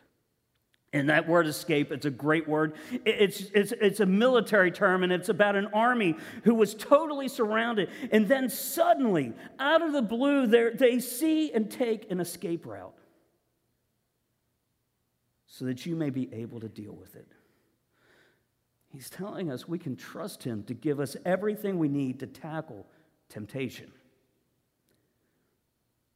And 0.93 1.11
that 1.11 1.29
word 1.29 1.49
escape, 1.49 1.91
it's 1.91 2.07
a 2.07 2.13
great 2.13 2.47
word. 2.47 2.75
It's, 3.05 3.41
it's, 3.53 3.73
it's 3.73 3.99
a 3.99 4.07
military 4.07 4.71
term, 4.71 5.03
and 5.03 5.13
it's 5.13 5.29
about 5.29 5.57
an 5.57 5.67
army 5.75 6.15
who 6.45 6.55
was 6.55 6.77
totally 6.77 7.27
surrounded. 7.27 7.91
And 8.13 8.29
then 8.29 8.51
suddenly, 8.51 9.33
out 9.59 9.83
of 9.83 9.93
the 9.93 10.01
blue, 10.01 10.47
they 10.47 11.01
see 11.01 11.51
and 11.51 11.69
take 11.69 12.09
an 12.09 12.21
escape 12.21 12.67
route 12.67 12.97
so 15.49 15.65
that 15.65 15.87
you 15.87 15.97
may 15.97 16.11
be 16.11 16.33
able 16.33 16.61
to 16.61 16.69
deal 16.69 16.93
with 16.93 17.17
it. 17.17 17.33
He's 18.91 19.11
telling 19.11 19.51
us 19.51 19.67
we 19.67 19.81
can 19.81 19.97
trust 19.97 20.45
Him 20.45 20.63
to 20.69 20.75
give 20.75 21.01
us 21.01 21.17
everything 21.25 21.81
we 21.81 21.89
need 21.89 22.21
to 22.21 22.29
tackle 22.29 22.87
temptation. 23.29 23.91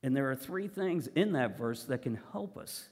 And 0.02 0.16
there 0.16 0.30
are 0.30 0.36
three 0.36 0.68
things 0.68 1.08
in 1.08 1.32
that 1.32 1.58
verse 1.58 1.84
that 1.84 2.02
can 2.02 2.18
help 2.32 2.56
us 2.56 2.88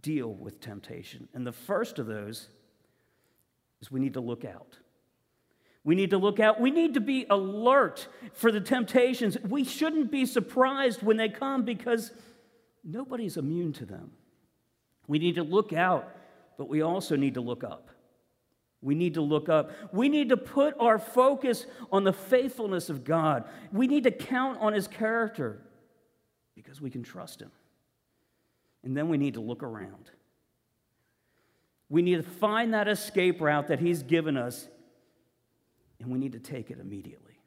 deal 0.00 0.32
with 0.32 0.60
temptation. 0.60 1.28
And 1.34 1.46
the 1.46 1.52
first 1.52 1.98
of 1.98 2.06
those 2.06 2.48
is 3.80 3.90
we 3.90 4.00
need 4.00 4.14
to 4.14 4.20
look 4.20 4.44
out. 4.44 4.78
We 5.82 5.94
need 5.94 6.10
to 6.10 6.18
look 6.18 6.40
out. 6.40 6.60
We 6.60 6.70
need 6.70 6.94
to 6.94 7.00
be 7.00 7.26
alert 7.28 8.08
for 8.32 8.50
the 8.50 8.60
temptations. 8.60 9.36
We 9.40 9.64
shouldn't 9.64 10.10
be 10.10 10.24
surprised 10.24 11.02
when 11.02 11.18
they 11.18 11.28
come 11.28 11.64
because 11.64 12.12
nobody's 12.82 13.36
immune 13.36 13.72
to 13.74 13.86
them. 13.86 14.12
We 15.06 15.18
need 15.18 15.34
to 15.34 15.42
look 15.42 15.74
out, 15.74 16.08
but 16.56 16.68
we 16.68 16.80
also 16.80 17.16
need 17.16 17.34
to 17.34 17.42
look 17.42 17.64
up. 17.64 17.90
We 18.80 18.94
need 18.94 19.14
to 19.14 19.20
look 19.20 19.48
up. 19.48 19.72
We 19.92 20.08
need 20.08 20.30
to 20.30 20.36
put 20.36 20.74
our 20.78 20.98
focus 20.98 21.66
on 21.90 22.04
the 22.04 22.12
faithfulness 22.12 22.88
of 22.88 23.04
God. 23.04 23.44
We 23.72 23.86
need 23.86 24.04
to 24.04 24.10
count 24.10 24.60
on 24.60 24.72
His 24.72 24.86
character 24.86 25.60
because 26.64 26.80
we 26.80 26.90
can 26.90 27.02
trust 27.02 27.40
Him. 27.40 27.50
And 28.82 28.96
then 28.96 29.08
we 29.08 29.18
need 29.18 29.34
to 29.34 29.40
look 29.40 29.62
around. 29.62 30.10
We 31.88 32.02
need 32.02 32.16
to 32.16 32.22
find 32.22 32.74
that 32.74 32.88
escape 32.88 33.40
route 33.40 33.68
that 33.68 33.78
He's 33.78 34.02
given 34.02 34.36
us, 34.36 34.66
and 36.00 36.10
we 36.10 36.18
need 36.18 36.32
to 36.32 36.40
take 36.40 36.70
it 36.70 36.78
immediately. 36.80 37.38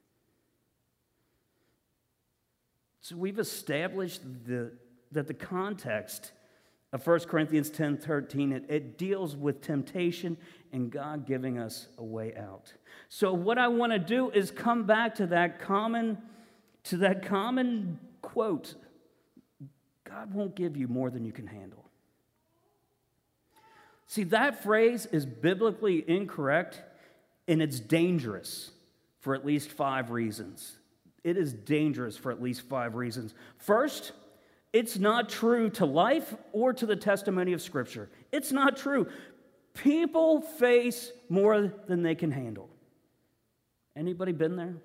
So 3.01 3.15
we've 3.15 3.39
established 3.39 4.21
the, 4.45 4.71
that 5.11 5.27
the 5.27 5.33
context 5.33 6.33
of 6.93 7.05
1 7.05 7.19
Corinthians 7.21 7.69
10 7.69 7.97
13, 7.97 8.51
it, 8.51 8.65
it 8.69 8.97
deals 8.97 9.35
with 9.35 9.61
temptation 9.61 10.37
and 10.71 10.91
God 10.91 11.25
giving 11.25 11.57
us 11.57 11.87
a 11.97 12.03
way 12.03 12.35
out. 12.35 12.73
So 13.09 13.33
what 13.33 13.57
I 13.57 13.67
want 13.67 13.93
to 13.93 13.99
do 13.99 14.29
is 14.31 14.51
come 14.51 14.83
back 14.83 15.15
to 15.15 15.27
that 15.27 15.59
common, 15.59 16.17
to 16.85 16.97
that 16.97 17.25
common 17.25 17.99
quote 18.21 18.75
God 20.17 20.33
won't 20.33 20.55
give 20.55 20.75
you 20.75 20.87
more 20.87 21.11
than 21.11 21.25
you 21.25 21.31
can 21.31 21.45
handle. 21.45 21.85
See, 24.07 24.23
that 24.23 24.63
phrase 24.63 25.05
is 25.05 25.27
biblically 25.27 26.03
incorrect 26.09 26.81
and 27.47 27.61
it's 27.61 27.79
dangerous 27.79 28.71
for 29.19 29.35
at 29.35 29.45
least 29.45 29.69
five 29.69 30.09
reasons. 30.09 30.77
It 31.23 31.37
is 31.37 31.53
dangerous 31.53 32.17
for 32.17 32.31
at 32.31 32.41
least 32.41 32.61
five 32.61 32.95
reasons. 32.95 33.35
First, 33.57 34.11
it's 34.73 34.97
not 34.97 35.29
true 35.29 35.69
to 35.71 35.85
life 35.85 36.33
or 36.51 36.73
to 36.73 36.87
the 36.87 36.95
testimony 36.95 37.53
of 37.53 37.61
Scripture. 37.61 38.09
It's 38.31 38.51
not 38.51 38.75
true. 38.75 39.07
People 39.75 40.41
face 40.41 41.11
more 41.29 41.71
than 41.85 42.01
they 42.01 42.15
can 42.15 42.31
handle. 42.31 42.69
Anybody 43.95 44.31
been 44.31 44.55
there? 44.55 44.77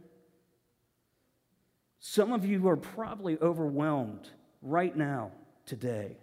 Some 2.01 2.35
of 2.35 2.45
you 2.45 2.69
are 2.69 2.77
probably 2.77 3.39
overwhelmed 3.41 4.29
right 4.63 4.97
now, 4.97 5.33
today. 5.67 6.17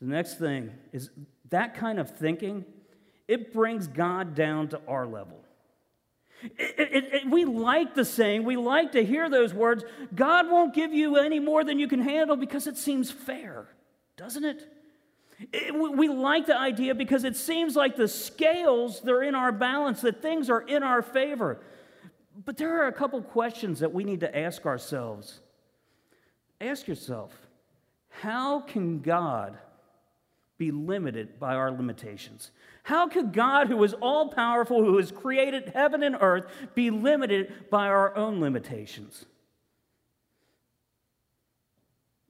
The 0.00 0.08
next 0.08 0.38
thing 0.38 0.70
is 0.92 1.10
that 1.50 1.74
kind 1.74 2.00
of 2.00 2.16
thinking, 2.16 2.64
it 3.28 3.52
brings 3.52 3.86
God 3.86 4.34
down 4.34 4.68
to 4.68 4.80
our 4.88 5.06
level. 5.06 5.38
It, 6.42 6.74
it, 6.78 7.14
it, 7.14 7.30
we 7.30 7.44
like 7.44 7.94
the 7.94 8.04
saying, 8.04 8.44
we 8.44 8.56
like 8.56 8.92
to 8.92 9.04
hear 9.04 9.30
those 9.30 9.54
words 9.54 9.84
God 10.12 10.50
won't 10.50 10.74
give 10.74 10.92
you 10.92 11.16
any 11.16 11.38
more 11.38 11.62
than 11.62 11.78
you 11.78 11.86
can 11.86 12.00
handle 12.00 12.36
because 12.36 12.66
it 12.66 12.76
seems 12.76 13.10
fair, 13.12 13.68
doesn't 14.16 14.44
it? 14.44 14.68
we 15.74 16.08
like 16.08 16.46
the 16.46 16.56
idea 16.56 16.94
because 16.94 17.24
it 17.24 17.36
seems 17.36 17.74
like 17.74 17.96
the 17.96 18.08
scales, 18.08 19.00
they're 19.00 19.22
in 19.22 19.34
our 19.34 19.52
balance, 19.52 20.00
that 20.02 20.22
things 20.22 20.48
are 20.50 20.60
in 20.60 20.82
our 20.82 21.02
favor. 21.02 21.60
But 22.44 22.56
there 22.56 22.82
are 22.82 22.86
a 22.86 22.92
couple 22.92 23.20
questions 23.22 23.80
that 23.80 23.92
we 23.92 24.04
need 24.04 24.20
to 24.20 24.38
ask 24.38 24.66
ourselves. 24.66 25.40
Ask 26.62 26.86
yourself, 26.86 27.32
how 28.08 28.60
can 28.60 29.00
God 29.00 29.58
be 30.58 30.70
limited 30.70 31.40
by 31.40 31.56
our 31.56 31.72
limitations? 31.72 32.52
How 32.84 33.08
could 33.08 33.32
God, 33.32 33.66
who 33.66 33.82
is 33.82 33.94
all 33.94 34.28
powerful, 34.28 34.84
who 34.84 34.96
has 34.98 35.10
created 35.10 35.72
heaven 35.74 36.04
and 36.04 36.16
earth, 36.20 36.46
be 36.76 36.90
limited 36.90 37.68
by 37.68 37.88
our 37.88 38.16
own 38.16 38.40
limitations? 38.40 39.26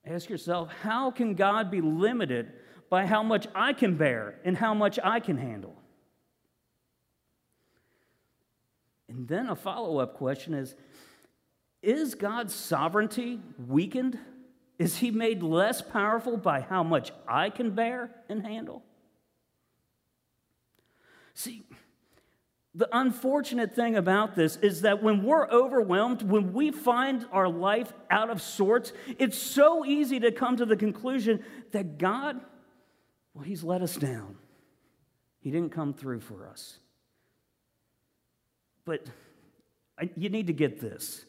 Ask 0.07 0.31
yourself, 0.31 0.71
how 0.83 1.11
can 1.11 1.35
God 1.35 1.71
be 1.71 1.83
limited 1.83 2.53
by 2.89 3.05
how 3.05 3.23
much 3.23 3.47
I 3.55 3.75
can 3.75 3.97
bear 3.97 4.37
and 4.45 4.57
how 4.57 4.73
much 4.73 4.99
I 5.05 5.21
can 5.21 5.37
handle? 5.37 5.77
And 9.09 9.29
then 9.29 9.51
a 9.51 9.57
follow 9.57 9.99
up 9.99 10.15
question 10.15 10.55
is 10.55 10.75
Is 11.83 12.15
God's 12.15 12.55
sovereignty 12.55 13.41
weakened? 13.59 14.19
Is 14.79 14.97
he 14.97 15.11
made 15.11 15.43
less 15.43 15.83
powerful 15.83 16.37
by 16.37 16.61
how 16.61 16.83
much 16.83 17.13
I 17.27 17.51
can 17.51 17.71
bear 17.73 18.11
and 18.29 18.45
handle? 18.47 18.83
See, 21.35 21.65
the 22.75 22.89
unfortunate 22.97 23.75
thing 23.75 23.97
about 23.97 24.35
this 24.35 24.57
is 24.57 24.83
that 24.83 25.03
when 25.03 25.25
we're 25.25 25.49
overwhelmed, 25.49 26.23
when 26.23 26.53
we 26.53 26.71
find 26.71 27.27
our 27.31 27.49
life 27.49 27.93
out 28.11 28.31
of 28.31 28.41
sorts, 28.41 28.93
it's 29.19 29.37
so 29.37 29.85
easy 29.85 30.21
to 30.21 30.33
come 30.33 30.57
to 30.57 30.65
the 30.65 30.77
conclusion 30.77 31.45
that 31.73 31.99
God, 31.99 32.41
well, 33.35 33.45
He's 33.45 33.63
let 33.63 33.83
us 33.83 33.97
down. 33.97 34.37
He 35.41 35.51
didn't 35.51 35.73
come 35.73 35.93
through 35.93 36.21
for 36.21 36.49
us. 36.49 36.79
But 38.85 39.07
you 40.17 40.29
need 40.29 40.47
to 40.47 40.53
get 40.53 40.81
this. 40.81 41.25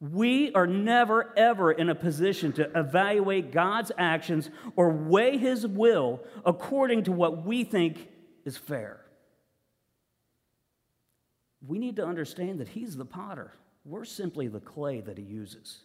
We 0.00 0.50
are 0.54 0.66
never, 0.66 1.36
ever 1.36 1.70
in 1.70 1.90
a 1.90 1.94
position 1.94 2.52
to 2.54 2.70
evaluate 2.74 3.52
God's 3.52 3.92
actions 3.98 4.48
or 4.74 4.90
weigh 4.90 5.36
His 5.36 5.66
will 5.66 6.20
according 6.44 7.04
to 7.04 7.12
what 7.12 7.44
we 7.44 7.64
think 7.64 8.08
is 8.46 8.56
fair. 8.56 9.00
We 11.66 11.78
need 11.78 11.96
to 11.96 12.06
understand 12.06 12.60
that 12.60 12.68
He's 12.68 12.96
the 12.96 13.04
potter, 13.04 13.52
we're 13.84 14.06
simply 14.06 14.48
the 14.48 14.60
clay 14.60 15.02
that 15.02 15.18
He 15.18 15.24
uses. 15.24 15.80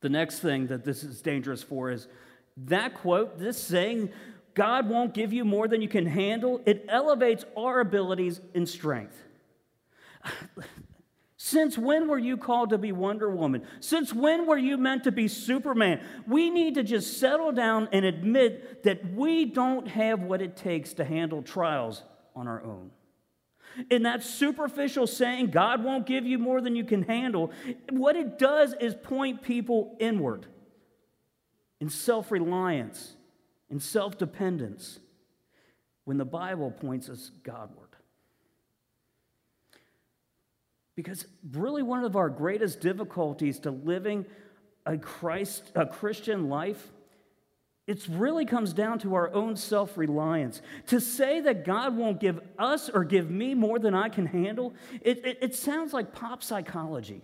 The 0.00 0.08
next 0.08 0.40
thing 0.40 0.66
that 0.66 0.84
this 0.84 1.04
is 1.04 1.22
dangerous 1.22 1.62
for 1.62 1.90
is 1.90 2.08
that 2.56 2.94
quote, 2.94 3.38
this 3.38 3.56
saying, 3.56 4.10
God 4.54 4.88
won't 4.88 5.14
give 5.14 5.32
you 5.32 5.44
more 5.44 5.66
than 5.66 5.80
you 5.80 5.88
can 5.88 6.06
handle, 6.06 6.60
it 6.66 6.84
elevates 6.88 7.44
our 7.56 7.80
abilities 7.80 8.40
and 8.54 8.68
strength. 8.68 9.16
Since 11.46 11.76
when 11.76 12.08
were 12.08 12.18
you 12.18 12.38
called 12.38 12.70
to 12.70 12.78
be 12.78 12.90
Wonder 12.90 13.28
Woman? 13.28 13.66
Since 13.80 14.14
when 14.14 14.46
were 14.46 14.56
you 14.56 14.78
meant 14.78 15.04
to 15.04 15.12
be 15.12 15.28
Superman? 15.28 16.00
We 16.26 16.48
need 16.48 16.76
to 16.76 16.82
just 16.82 17.20
settle 17.20 17.52
down 17.52 17.86
and 17.92 18.06
admit 18.06 18.82
that 18.84 19.12
we 19.12 19.44
don't 19.44 19.86
have 19.88 20.22
what 20.22 20.40
it 20.40 20.56
takes 20.56 20.94
to 20.94 21.04
handle 21.04 21.42
trials 21.42 22.02
on 22.34 22.48
our 22.48 22.64
own. 22.64 22.92
In 23.90 24.04
that 24.04 24.22
superficial 24.22 25.06
saying, 25.06 25.50
God 25.50 25.84
won't 25.84 26.06
give 26.06 26.24
you 26.24 26.38
more 26.38 26.62
than 26.62 26.74
you 26.76 26.84
can 26.84 27.02
handle, 27.02 27.52
what 27.90 28.16
it 28.16 28.38
does 28.38 28.74
is 28.80 28.94
point 28.94 29.42
people 29.42 29.98
inward 30.00 30.46
in 31.78 31.90
self 31.90 32.30
reliance, 32.30 33.16
in 33.68 33.80
self 33.80 34.16
dependence, 34.16 34.98
when 36.04 36.16
the 36.16 36.24
Bible 36.24 36.70
points 36.70 37.10
us 37.10 37.30
Godward. 37.42 37.83
Because 40.96 41.26
really, 41.52 41.82
one 41.82 42.04
of 42.04 42.16
our 42.16 42.28
greatest 42.28 42.80
difficulties 42.80 43.58
to 43.60 43.70
living 43.70 44.26
a, 44.86 44.96
Christ, 44.96 45.72
a 45.74 45.86
Christian 45.86 46.48
life, 46.48 46.92
it 47.86 48.06
really 48.08 48.46
comes 48.46 48.72
down 48.72 48.98
to 49.00 49.14
our 49.14 49.32
own 49.34 49.56
self 49.56 49.98
reliance. 49.98 50.62
To 50.88 51.00
say 51.00 51.40
that 51.40 51.64
God 51.64 51.96
won't 51.96 52.20
give 52.20 52.40
us 52.58 52.88
or 52.88 53.04
give 53.04 53.30
me 53.30 53.54
more 53.54 53.78
than 53.78 53.94
I 53.94 54.08
can 54.08 54.26
handle, 54.26 54.74
it, 55.00 55.24
it, 55.26 55.38
it 55.42 55.54
sounds 55.54 55.92
like 55.92 56.12
pop 56.12 56.42
psychology. 56.42 57.22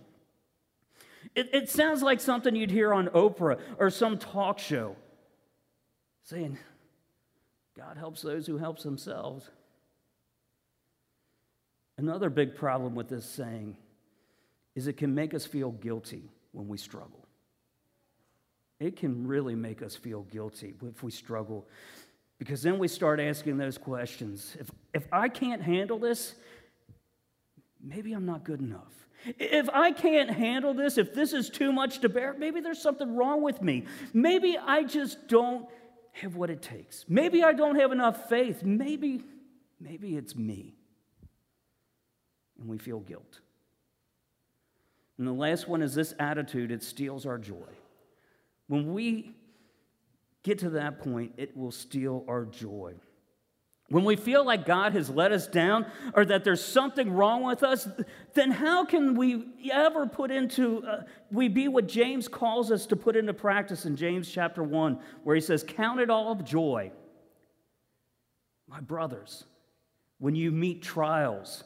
It, 1.33 1.49
it 1.53 1.69
sounds 1.69 2.03
like 2.03 2.19
something 2.19 2.55
you'd 2.55 2.71
hear 2.71 2.93
on 2.93 3.07
Oprah 3.07 3.59
or 3.77 3.89
some 3.89 4.17
talk 4.17 4.59
show 4.59 4.95
saying, 6.23 6.57
God 7.77 7.97
helps 7.97 8.21
those 8.21 8.45
who 8.45 8.57
helps 8.57 8.83
themselves. 8.83 9.49
Another 12.01 12.31
big 12.31 12.55
problem 12.55 12.95
with 12.95 13.09
this 13.09 13.23
saying 13.23 13.77
is 14.73 14.87
it 14.87 14.97
can 14.97 15.13
make 15.13 15.35
us 15.35 15.45
feel 15.45 15.69
guilty 15.69 16.31
when 16.51 16.67
we 16.67 16.75
struggle. 16.75 17.27
It 18.79 18.95
can 18.95 19.27
really 19.27 19.53
make 19.53 19.83
us 19.83 19.95
feel 19.95 20.23
guilty 20.23 20.73
if 20.81 21.03
we 21.03 21.11
struggle 21.11 21.67
because 22.39 22.63
then 22.63 22.79
we 22.79 22.87
start 22.87 23.19
asking 23.19 23.57
those 23.57 23.77
questions. 23.77 24.57
If, 24.59 24.71
if 24.95 25.07
I 25.13 25.29
can't 25.29 25.61
handle 25.61 25.99
this, 25.99 26.33
maybe 27.79 28.13
I'm 28.13 28.25
not 28.25 28.45
good 28.45 28.61
enough. 28.61 28.95
If 29.37 29.69
I 29.69 29.91
can't 29.91 30.31
handle 30.31 30.73
this, 30.73 30.97
if 30.97 31.13
this 31.13 31.33
is 31.33 31.51
too 31.51 31.71
much 31.71 31.99
to 31.99 32.09
bear, 32.09 32.33
maybe 32.33 32.61
there's 32.61 32.81
something 32.81 33.15
wrong 33.15 33.43
with 33.43 33.61
me. 33.61 33.85
Maybe 34.11 34.57
I 34.57 34.85
just 34.85 35.27
don't 35.27 35.67
have 36.13 36.35
what 36.35 36.49
it 36.49 36.63
takes. 36.63 37.05
Maybe 37.07 37.43
I 37.43 37.53
don't 37.53 37.75
have 37.75 37.91
enough 37.91 38.27
faith. 38.27 38.63
Maybe, 38.63 39.21
maybe 39.79 40.17
it's 40.17 40.35
me 40.35 40.73
and 42.61 42.69
we 42.69 42.77
feel 42.77 42.99
guilt. 42.99 43.41
And 45.17 45.27
the 45.27 45.33
last 45.33 45.67
one 45.67 45.81
is 45.81 45.93
this 45.93 46.13
attitude 46.19 46.71
it 46.71 46.83
steals 46.83 47.25
our 47.25 47.37
joy. 47.37 47.67
When 48.67 48.93
we 48.93 49.35
get 50.43 50.59
to 50.59 50.69
that 50.71 50.99
point, 50.99 51.33
it 51.37 51.57
will 51.57 51.71
steal 51.71 52.23
our 52.27 52.45
joy. 52.45 52.93
When 53.89 54.05
we 54.05 54.15
feel 54.15 54.45
like 54.45 54.65
God 54.65 54.93
has 54.93 55.09
let 55.09 55.33
us 55.33 55.47
down 55.47 55.85
or 56.13 56.23
that 56.25 56.45
there's 56.45 56.63
something 56.63 57.11
wrong 57.11 57.43
with 57.43 57.61
us, 57.61 57.89
then 58.33 58.49
how 58.49 58.85
can 58.85 59.15
we 59.15 59.45
ever 59.69 60.07
put 60.07 60.31
into, 60.31 60.81
uh, 60.85 61.03
we 61.29 61.49
be 61.49 61.67
what 61.67 61.89
James 61.89 62.29
calls 62.29 62.71
us 62.71 62.85
to 62.85 62.95
put 62.95 63.17
into 63.17 63.33
practice 63.33 63.85
in 63.85 63.97
James 63.97 64.31
chapter 64.31 64.63
1, 64.63 64.97
where 65.25 65.35
he 65.35 65.41
says, 65.41 65.65
Count 65.67 65.99
it 65.99 66.09
all 66.09 66.35
joy, 66.35 66.89
my 68.65 68.79
brothers, 68.79 69.43
when 70.19 70.35
you 70.35 70.51
meet 70.51 70.81
trials 70.81 71.65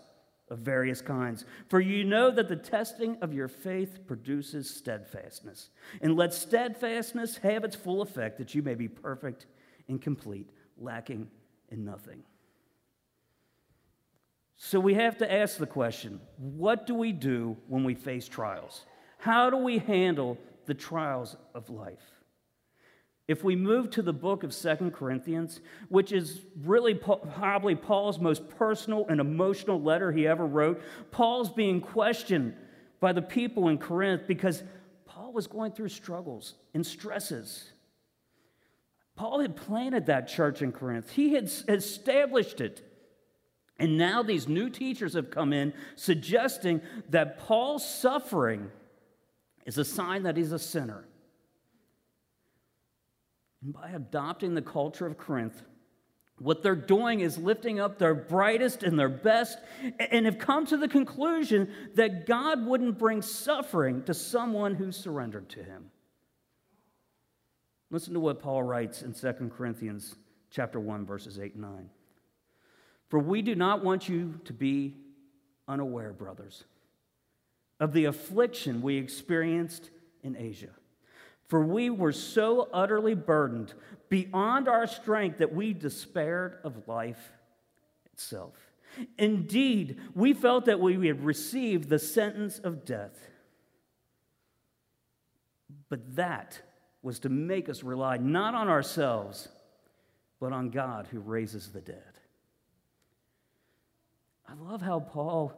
of 0.55 0.61
various 0.61 1.01
kinds. 1.01 1.43
For 1.67 1.81
you 1.81 2.05
know 2.05 2.31
that 2.31 2.47
the 2.47 2.55
testing 2.55 3.17
of 3.21 3.33
your 3.33 3.49
faith 3.49 4.07
produces 4.07 4.69
steadfastness. 4.69 5.69
And 6.01 6.15
let 6.15 6.33
steadfastness 6.33 7.37
have 7.39 7.65
its 7.65 7.75
full 7.75 8.01
effect, 8.01 8.37
that 8.37 8.55
you 8.55 8.63
may 8.63 8.73
be 8.73 8.87
perfect 8.87 9.47
and 9.89 10.01
complete, 10.01 10.49
lacking 10.77 11.27
in 11.69 11.83
nothing. 11.83 12.23
So 14.55 14.79
we 14.79 14.93
have 14.93 15.17
to 15.17 15.31
ask 15.31 15.57
the 15.57 15.67
question 15.67 16.21
what 16.37 16.87
do 16.87 16.95
we 16.95 17.11
do 17.11 17.57
when 17.67 17.83
we 17.83 17.93
face 17.93 18.29
trials? 18.29 18.85
How 19.17 19.49
do 19.49 19.57
we 19.57 19.79
handle 19.79 20.37
the 20.67 20.73
trials 20.73 21.35
of 21.53 21.69
life? 21.69 22.14
If 23.27 23.43
we 23.43 23.55
move 23.55 23.89
to 23.91 24.03
the 24.03 24.13
book 24.13 24.43
of 24.43 24.53
Second 24.53 24.91
Corinthians, 24.91 25.59
which 25.89 26.11
is 26.11 26.41
really 26.63 26.93
probably 26.93 27.73
Paul's 27.73 28.19
most 28.19 28.47
personal 28.49 29.07
and 29.09 29.19
emotional 29.19 29.81
letter 29.81 30.11
he 30.11 30.27
ever 30.27 30.45
wrote, 30.45 30.81
Paul's 31.09 31.49
being 31.49 31.81
questioned 31.81 32.53
by 32.99 33.13
the 33.13 33.23
people 33.23 33.67
in 33.69 33.79
Corinth 33.79 34.23
because 34.27 34.63
Paul 35.05 35.33
was 35.33 35.47
going 35.47 35.71
through 35.71 35.89
struggles 35.89 36.53
and 36.75 36.85
stresses. 36.85 37.71
Paul 39.15 39.39
had 39.39 39.55
planted 39.55 40.05
that 40.05 40.27
church 40.27 40.61
in 40.61 40.71
Corinth, 40.71 41.09
he 41.09 41.33
had 41.33 41.49
established 41.67 42.61
it. 42.61 42.81
And 43.77 43.97
now 43.97 44.23
these 44.23 44.47
new 44.47 44.69
teachers 44.69 45.15
have 45.15 45.31
come 45.31 45.51
in 45.51 45.73
suggesting 45.95 46.81
that 47.09 47.39
Paul's 47.39 47.87
suffering 47.87 48.71
is 49.65 49.77
a 49.77 49.83
sign 49.83 50.23
that 50.23 50.37
he's 50.37 50.53
a 50.53 50.59
sinner 50.59 51.05
and 53.65 53.73
by 53.73 53.89
adopting 53.89 54.53
the 54.53 54.61
culture 54.61 55.07
of 55.07 55.17
Corinth, 55.17 55.63
What 56.37 56.61
they're 56.61 56.75
doing 56.75 57.21
is 57.21 57.37
lifting 57.37 57.79
up 57.79 57.97
their 57.97 58.13
brightest 58.13 58.83
and 58.83 58.99
their 58.99 59.09
best 59.09 59.57
and 60.11 60.25
have 60.25 60.37
come 60.37 60.65
to 60.67 60.77
the 60.77 60.87
conclusion 60.87 61.71
that 61.95 62.25
God 62.27 62.65
wouldn't 62.65 62.99
bring 62.99 63.21
suffering 63.21 64.03
to 64.03 64.13
someone 64.13 64.75
who 64.75 64.91
surrendered 64.91 65.47
to 65.49 65.63
him. 65.63 65.91
Listen 67.89 68.13
to 68.13 68.19
what 68.19 68.41
Paul 68.41 68.63
writes 68.63 69.01
in 69.01 69.13
2 69.13 69.51
Corinthians 69.55 70.15
chapter 70.51 70.79
1 70.79 71.05
verses 71.05 71.39
8 71.39 71.53
and 71.53 71.61
9. 71.61 71.89
For 73.07 73.19
we 73.19 73.41
do 73.41 73.55
not 73.55 73.83
want 73.83 74.09
you 74.09 74.39
to 74.43 74.53
be 74.53 74.93
unaware, 75.69 76.11
brothers, 76.11 76.65
of 77.79 77.93
the 77.93 78.05
affliction 78.05 78.81
we 78.81 78.97
experienced 78.97 79.89
in 80.21 80.35
Asia. 80.35 80.71
For 81.47 81.63
we 81.63 81.89
were 81.89 82.11
so 82.11 82.69
utterly 82.73 83.15
burdened 83.15 83.73
beyond 84.09 84.67
our 84.67 84.87
strength 84.87 85.39
that 85.39 85.53
we 85.53 85.73
despaired 85.73 86.57
of 86.63 86.87
life 86.87 87.31
itself. 88.13 88.55
Indeed, 89.17 89.99
we 90.13 90.33
felt 90.33 90.65
that 90.65 90.79
we 90.79 91.07
had 91.07 91.23
received 91.23 91.89
the 91.89 91.99
sentence 91.99 92.59
of 92.59 92.85
death. 92.85 93.17
But 95.89 96.15
that 96.15 96.61
was 97.01 97.19
to 97.19 97.29
make 97.29 97.69
us 97.69 97.83
rely 97.83 98.17
not 98.17 98.55
on 98.55 98.67
ourselves, 98.67 99.47
but 100.39 100.51
on 100.51 100.69
God 100.69 101.07
who 101.11 101.19
raises 101.19 101.71
the 101.71 101.81
dead. 101.81 102.01
I 104.47 104.53
love 104.53 104.81
how 104.81 104.99
Paul, 104.99 105.53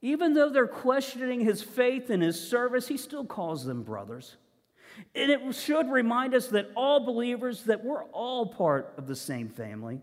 even 0.00 0.34
though 0.34 0.48
they're 0.48 0.66
questioning 0.66 1.40
his 1.40 1.62
faith 1.62 2.08
and 2.08 2.22
his 2.22 2.40
service, 2.40 2.88
he 2.88 2.96
still 2.96 3.24
calls 3.24 3.64
them 3.64 3.82
brothers. 3.82 4.36
And 5.14 5.30
it 5.30 5.54
should 5.54 5.90
remind 5.90 6.34
us 6.34 6.48
that 6.48 6.70
all 6.74 7.00
believers, 7.00 7.64
that 7.64 7.84
we're 7.84 8.04
all 8.04 8.46
part 8.46 8.94
of 8.96 9.06
the 9.06 9.16
same 9.16 9.48
family. 9.48 10.00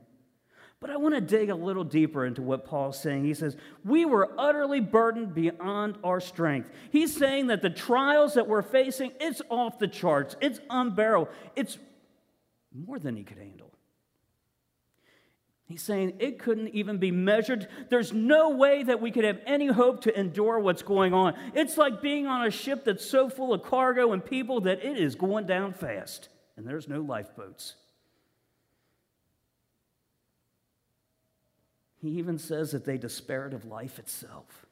But 0.80 0.92
I 0.92 0.98
want 0.98 1.16
to 1.16 1.22
dig 1.22 1.50
a 1.50 1.56
little 1.56 1.84
deeper 1.84 2.26
into 2.26 2.44
what 2.44 2.64
Paul's 2.64 3.00
saying. 3.00 3.26
He 3.26 3.34
says, 3.34 3.58
We 3.84 4.06
were 4.06 4.32
utterly 4.38 4.80
burdened 4.80 5.34
beyond 5.34 5.98
our 6.04 6.20
strength. 6.20 6.70
He's 6.92 7.16
saying 7.16 7.48
that 7.48 7.64
the 7.64 7.70
trials 7.70 8.36
that 8.36 8.48
we're 8.48 8.62
facing, 8.62 9.12
it's 9.20 9.42
off 9.50 9.80
the 9.80 9.88
charts, 9.88 10.36
it's 10.40 10.60
unbearable, 10.70 11.30
it's 11.56 11.80
more 12.72 13.00
than 13.00 13.16
he 13.16 13.24
could 13.24 13.40
handle. 13.40 13.67
He's 15.68 15.82
saying 15.82 16.14
it 16.20 16.40
couldn't 16.40 16.70
even 16.70 16.98
be 16.98 17.12
measured. 17.12 17.68
There's 17.90 18.14
no 18.14 18.52
way 18.52 18.84
that 18.84 19.02
we 19.02 19.12
could 19.12 19.26
have 19.26 19.42
any 19.46 19.68
hope 19.68 20.02
to 20.04 20.18
endure 20.18 20.60
what's 20.60 20.82
going 20.82 21.14
on. 21.14 21.36
It's 21.54 21.78
like 21.78 22.02
being 22.02 22.26
on 22.26 22.48
a 22.48 22.52
ship 22.52 22.86
that's 22.86 23.06
so 23.06 23.30
full 23.30 23.54
of 23.54 23.64
cargo 23.64 24.14
and 24.14 24.24
people 24.24 24.62
that 24.62 24.84
it 24.84 24.98
is 24.98 25.16
going 25.16 25.46
down 25.46 25.74
fast, 25.74 26.30
and 26.56 26.66
there's 26.66 26.88
no 26.88 27.02
lifeboats. 27.02 27.76
He 32.02 32.12
even 32.12 32.38
says 32.38 32.72
that 32.72 32.86
they 32.86 32.98
despaired 32.98 33.54
of 33.54 33.66
life 33.66 34.00
itself. 34.00 34.66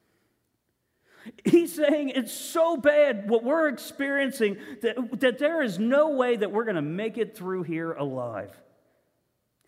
He's 1.43 1.75
saying 1.75 2.09
it's 2.09 2.31
so 2.31 2.77
bad 2.77 3.29
what 3.29 3.43
we're 3.43 3.67
experiencing 3.67 4.57
that, 4.81 5.19
that 5.19 5.39
there 5.39 5.61
is 5.61 5.77
no 5.77 6.11
way 6.11 6.37
that 6.37 6.51
we're 6.51 6.63
going 6.63 6.75
to 6.75 6.81
make 6.81 7.17
it 7.17 7.35
through 7.35 7.63
here 7.63 7.91
alive 7.91 8.55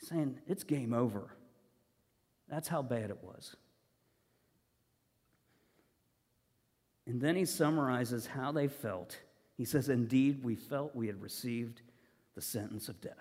saying, 0.02 0.40
It's 0.48 0.64
game 0.64 0.94
over. 0.94 1.36
That's 2.50 2.68
how 2.68 2.82
bad 2.82 3.10
it 3.10 3.24
was. 3.24 3.56
And 7.06 7.22
then 7.22 7.36
he 7.36 7.46
summarizes 7.46 8.28
how 8.28 8.52
they 8.52 8.68
felt. 8.68 9.18
He 9.56 9.66
says, 9.66 9.90
Indeed, 9.90 10.44
we 10.44 10.56
felt 10.56 10.96
we 10.96 11.08
had 11.08 11.22
received 11.22 11.82
the 12.36 12.42
sentence 12.42 12.90
of 12.90 13.00
death. 13.02 13.14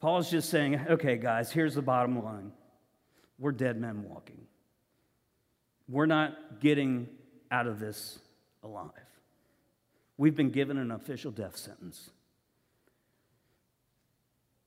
Paul's 0.00 0.30
just 0.30 0.50
saying, 0.50 0.80
Okay, 0.88 1.16
guys, 1.16 1.50
here's 1.50 1.74
the 1.74 1.82
bottom 1.82 2.22
line 2.22 2.52
we're 3.38 3.52
dead 3.52 3.80
men 3.80 4.04
walking. 4.04 4.46
We're 5.88 6.06
not 6.06 6.60
getting 6.60 7.08
out 7.50 7.66
of 7.66 7.80
this 7.80 8.18
alive. 8.62 8.90
We've 10.18 10.36
been 10.36 10.50
given 10.50 10.76
an 10.76 10.90
official 10.90 11.32
death 11.32 11.56
sentence. 11.56 12.10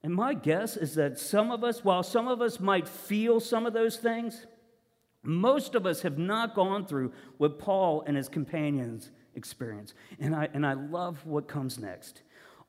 And 0.04 0.14
my 0.14 0.34
guess 0.34 0.76
is 0.76 0.96
that 0.96 1.18
some 1.18 1.50
of 1.52 1.64
us, 1.64 1.84
while 1.84 2.04
some 2.04 2.28
of 2.28 2.42
us 2.42 2.60
might 2.60 2.88
feel 2.88 3.40
some 3.40 3.66
of 3.66 3.74
those 3.74 3.96
things, 3.96 4.46
most 5.24 5.76
of 5.76 5.86
us 5.86 6.02
have 6.02 6.18
not 6.18 6.54
gone 6.54 6.86
through 6.86 7.14
what 7.38 7.58
Paul 7.58 8.04
and 8.06 8.18
his 8.18 8.28
companions 8.28 9.12
experienced. 9.36 9.94
And 10.20 10.36
I, 10.36 10.50
and 10.54 10.66
I 10.66 10.74
love 10.74 11.26
what 11.26 11.48
comes 11.48 11.80
next. 11.80 12.22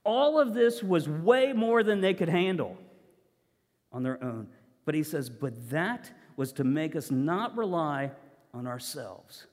All 0.05 0.39
of 0.39 0.55
this 0.55 0.83
was 0.83 1.09
way 1.09 1.53
more 1.53 1.83
than 1.83 2.01
they 2.01 2.15
could 2.15 2.29
handle 2.29 2.79
on 3.91 4.05
their 4.05 4.23
own. 4.23 4.49
But 4.85 4.95
he 4.95 5.03
says, 5.03 5.29
but 5.29 5.71
that 5.71 6.11
was 6.37 6.53
to 6.53 6.65
make 6.65 6.95
us 6.95 7.11
not 7.11 7.57
rely 7.57 8.13
on 8.53 8.67
ourselves, 8.67 9.47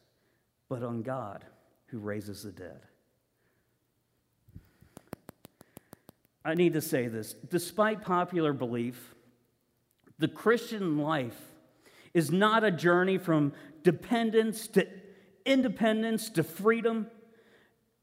but 0.70 0.84
on 0.84 1.02
God 1.02 1.46
who 1.88 1.98
raises 2.00 2.44
the 2.44 2.52
dead. 2.52 2.82
I 6.44 6.56
need 6.56 6.74
to 6.74 6.82
say 6.82 7.08
this. 7.08 7.34
Despite 7.34 8.02
popular 8.02 8.54
belief, 8.54 9.16
the 10.18 10.28
Christian 10.28 10.98
life 10.98 11.40
is 12.14 12.32
not 12.32 12.64
a 12.64 12.72
journey 12.72 13.18
from 13.18 13.54
dependence 13.84 14.68
to 14.70 14.88
independence 15.46 16.30
to 16.32 16.44
freedom. 16.44 17.08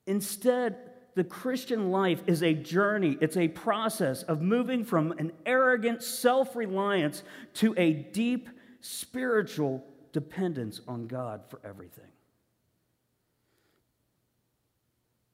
Instead, 0.06 0.76
the 1.14 1.24
Christian 1.24 1.90
life 1.90 2.22
is 2.26 2.42
a 2.42 2.54
journey, 2.54 3.18
it's 3.20 3.36
a 3.36 3.48
process 3.48 4.22
of 4.22 4.40
moving 4.40 4.84
from 4.84 5.12
an 5.12 5.32
arrogant 5.44 6.02
self 6.02 6.54
reliance 6.54 7.24
to 7.54 7.74
a 7.76 7.92
deep 7.92 8.48
spiritual 8.80 9.84
dependence 10.12 10.80
on 10.86 11.06
God 11.06 11.42
for 11.48 11.60
everything. 11.64 12.10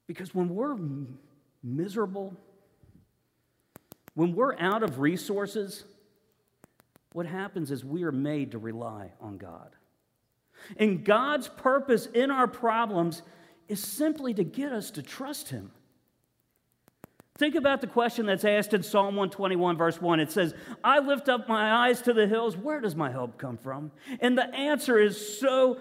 Because 0.06 0.34
when 0.34 0.54
we're 0.54 0.76
miserable, 1.62 2.36
when 4.14 4.34
we're 4.34 4.56
out 4.58 4.82
of 4.82 5.00
resources, 5.00 5.84
what 7.12 7.26
happens 7.26 7.70
is 7.70 7.84
we 7.84 8.04
are 8.04 8.12
made 8.12 8.52
to 8.52 8.58
rely 8.58 9.12
on 9.20 9.36
God. 9.38 9.70
And 10.76 11.04
God's 11.04 11.48
purpose 11.48 12.06
in 12.06 12.30
our 12.30 12.46
problems 12.46 13.22
is 13.68 13.82
simply 13.82 14.34
to 14.34 14.44
get 14.44 14.72
us 14.72 14.90
to 14.92 15.02
trust 15.02 15.48
Him. 15.50 15.72
Think 17.36 17.56
about 17.56 17.80
the 17.80 17.88
question 17.88 18.26
that's 18.26 18.44
asked 18.44 18.74
in 18.74 18.84
Psalm 18.84 19.16
121, 19.16 19.76
verse 19.76 20.00
1. 20.00 20.20
It 20.20 20.30
says, 20.30 20.54
I 20.84 21.00
lift 21.00 21.28
up 21.28 21.48
my 21.48 21.88
eyes 21.88 22.00
to 22.02 22.12
the 22.12 22.28
hills. 22.28 22.56
Where 22.56 22.80
does 22.80 22.94
my 22.94 23.10
help 23.10 23.38
come 23.38 23.56
from? 23.56 23.90
And 24.20 24.38
the 24.38 24.54
answer 24.54 24.98
is 24.98 25.40
so 25.40 25.78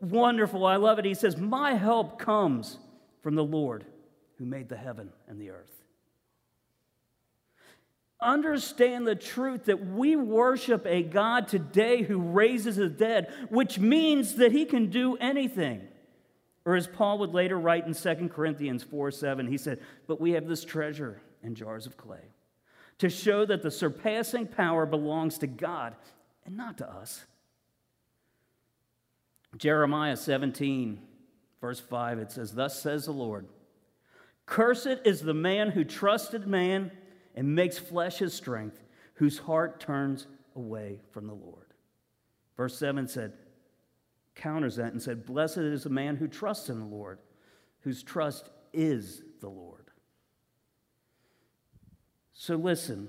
wonderful. 0.00 0.66
I 0.66 0.76
love 0.76 0.98
it. 0.98 1.04
He 1.04 1.14
says, 1.14 1.36
My 1.36 1.74
help 1.74 2.18
comes 2.18 2.78
from 3.22 3.36
the 3.36 3.44
Lord 3.44 3.84
who 4.38 4.46
made 4.46 4.68
the 4.68 4.76
heaven 4.76 5.10
and 5.28 5.40
the 5.40 5.50
earth 5.50 5.75
understand 8.20 9.06
the 9.06 9.14
truth 9.14 9.66
that 9.66 9.86
we 9.86 10.16
worship 10.16 10.86
a 10.86 11.02
God 11.02 11.48
today 11.48 12.02
who 12.02 12.18
raises 12.18 12.76
the 12.76 12.88
dead, 12.88 13.32
which 13.50 13.78
means 13.78 14.36
that 14.36 14.52
he 14.52 14.64
can 14.64 14.90
do 14.90 15.16
anything. 15.16 15.86
Or 16.64 16.74
as 16.74 16.86
Paul 16.86 17.18
would 17.18 17.32
later 17.32 17.58
write 17.58 17.86
in 17.86 17.94
2 17.94 18.28
Corinthians 18.28 18.82
4 18.82 19.10
7, 19.10 19.46
he 19.46 19.58
said, 19.58 19.80
But 20.06 20.20
we 20.20 20.32
have 20.32 20.48
this 20.48 20.64
treasure 20.64 21.20
in 21.42 21.54
jars 21.54 21.86
of 21.86 21.96
clay 21.96 22.32
to 22.98 23.08
show 23.08 23.44
that 23.44 23.62
the 23.62 23.70
surpassing 23.70 24.46
power 24.46 24.86
belongs 24.86 25.38
to 25.38 25.46
God 25.46 25.94
and 26.44 26.56
not 26.56 26.78
to 26.78 26.90
us. 26.90 27.24
Jeremiah 29.56 30.16
17, 30.16 31.00
verse 31.60 31.80
5, 31.80 32.18
it 32.18 32.32
says, 32.32 32.52
Thus 32.52 32.80
says 32.80 33.04
the 33.04 33.12
Lord, 33.12 33.46
Cursed 34.44 34.98
is 35.04 35.20
the 35.20 35.34
man 35.34 35.70
who 35.70 35.84
trusted 35.84 36.46
man 36.46 36.90
and 37.36 37.54
makes 37.54 37.78
flesh 37.78 38.18
his 38.18 38.34
strength, 38.34 38.82
whose 39.14 39.38
heart 39.38 39.78
turns 39.78 40.26
away 40.54 41.00
from 41.12 41.26
the 41.26 41.34
Lord. 41.34 41.66
Verse 42.56 42.76
7 42.78 43.06
said, 43.06 43.34
counters 44.36 44.76
that 44.76 44.92
and 44.92 45.02
said, 45.02 45.26
Blessed 45.26 45.58
is 45.58 45.82
the 45.82 45.90
man 45.90 46.16
who 46.16 46.28
trusts 46.28 46.68
in 46.68 46.78
the 46.78 46.84
Lord, 46.86 47.18
whose 47.80 48.02
trust 48.02 48.50
is 48.72 49.22
the 49.40 49.48
Lord. 49.48 49.90
So 52.32 52.54
listen, 52.54 53.08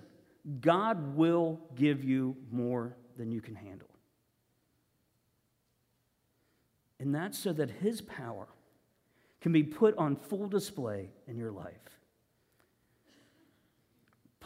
God 0.61 1.15
will 1.15 1.59
give 1.75 2.03
you 2.03 2.37
more 2.49 2.95
than 3.17 3.31
you 3.31 3.41
can 3.41 3.55
handle. 3.55 3.89
And 6.99 7.13
that's 7.13 7.37
so 7.37 7.53
that 7.53 7.69
his 7.69 8.01
power 8.01 8.47
can 9.41 9.51
be 9.51 9.63
put 9.63 9.95
on 9.97 10.15
full 10.15 10.47
display 10.47 11.09
in 11.27 11.37
your 11.37 11.51
life. 11.51 11.96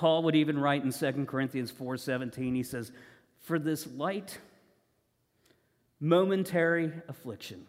Paul 0.01 0.23
would 0.23 0.35
even 0.35 0.57
write 0.57 0.83
in 0.83 0.91
2 0.91 1.27
Corinthians 1.27 1.71
4:17 1.71 2.55
he 2.55 2.63
says, 2.63 2.91
"For 3.41 3.59
this 3.59 3.85
light 3.85 4.39
momentary 5.99 6.91
affliction." 7.07 7.67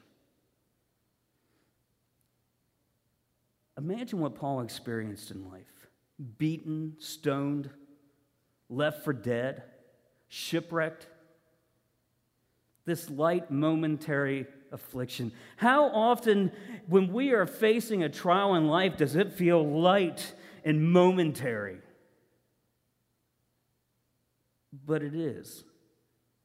Imagine 3.77 4.19
what 4.19 4.35
Paul 4.35 4.63
experienced 4.63 5.31
in 5.31 5.47
life. 5.51 5.91
Beaten, 6.39 6.97
stoned, 6.99 7.69
left 8.71 9.05
for 9.05 9.13
dead, 9.13 9.65
shipwrecked. 10.29 11.09
This 12.87 13.11
light 13.11 13.51
momentary 13.51 14.47
affliction. 14.71 15.33
How 15.59 15.85
often, 15.85 16.51
when 16.87 17.13
we 17.13 17.33
are 17.33 17.45
facing 17.45 18.03
a 18.03 18.09
trial 18.09 18.55
in 18.55 18.69
life, 18.69 18.97
does 18.97 19.17
it 19.17 19.35
feel 19.35 19.63
light 19.63 20.35
and 20.65 20.91
momentary? 20.91 21.83
But 24.73 25.03
it 25.03 25.15
is. 25.15 25.65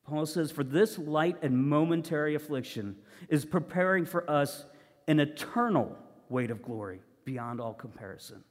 Paul 0.05 0.25
says, 0.25 0.51
For 0.51 0.63
this 0.63 0.97
light 0.97 1.37
and 1.41 1.67
momentary 1.67 2.35
affliction 2.35 2.95
is 3.29 3.45
preparing 3.45 4.05
for 4.05 4.29
us 4.29 4.65
an 5.07 5.19
eternal 5.19 5.97
weight 6.29 6.51
of 6.51 6.61
glory 6.61 7.01
beyond 7.25 7.59
all 7.59 7.73
comparison. 7.73 8.43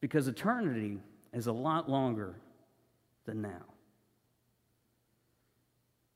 Because 0.00 0.28
eternity 0.28 0.98
is 1.32 1.46
a 1.46 1.52
lot 1.52 1.88
longer 1.88 2.36
than 3.26 3.42
now. 3.42 3.64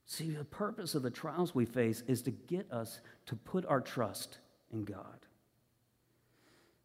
See, 0.05 0.31
the 0.31 0.45
purpose 0.45 0.95
of 0.95 1.01
the 1.01 1.09
trials 1.09 1.55
we 1.55 1.65
face 1.65 2.03
is 2.07 2.21
to 2.23 2.31
get 2.31 2.71
us 2.71 2.99
to 3.25 3.35
put 3.35 3.65
our 3.65 3.81
trust 3.81 4.39
in 4.71 4.83
God. 4.83 5.25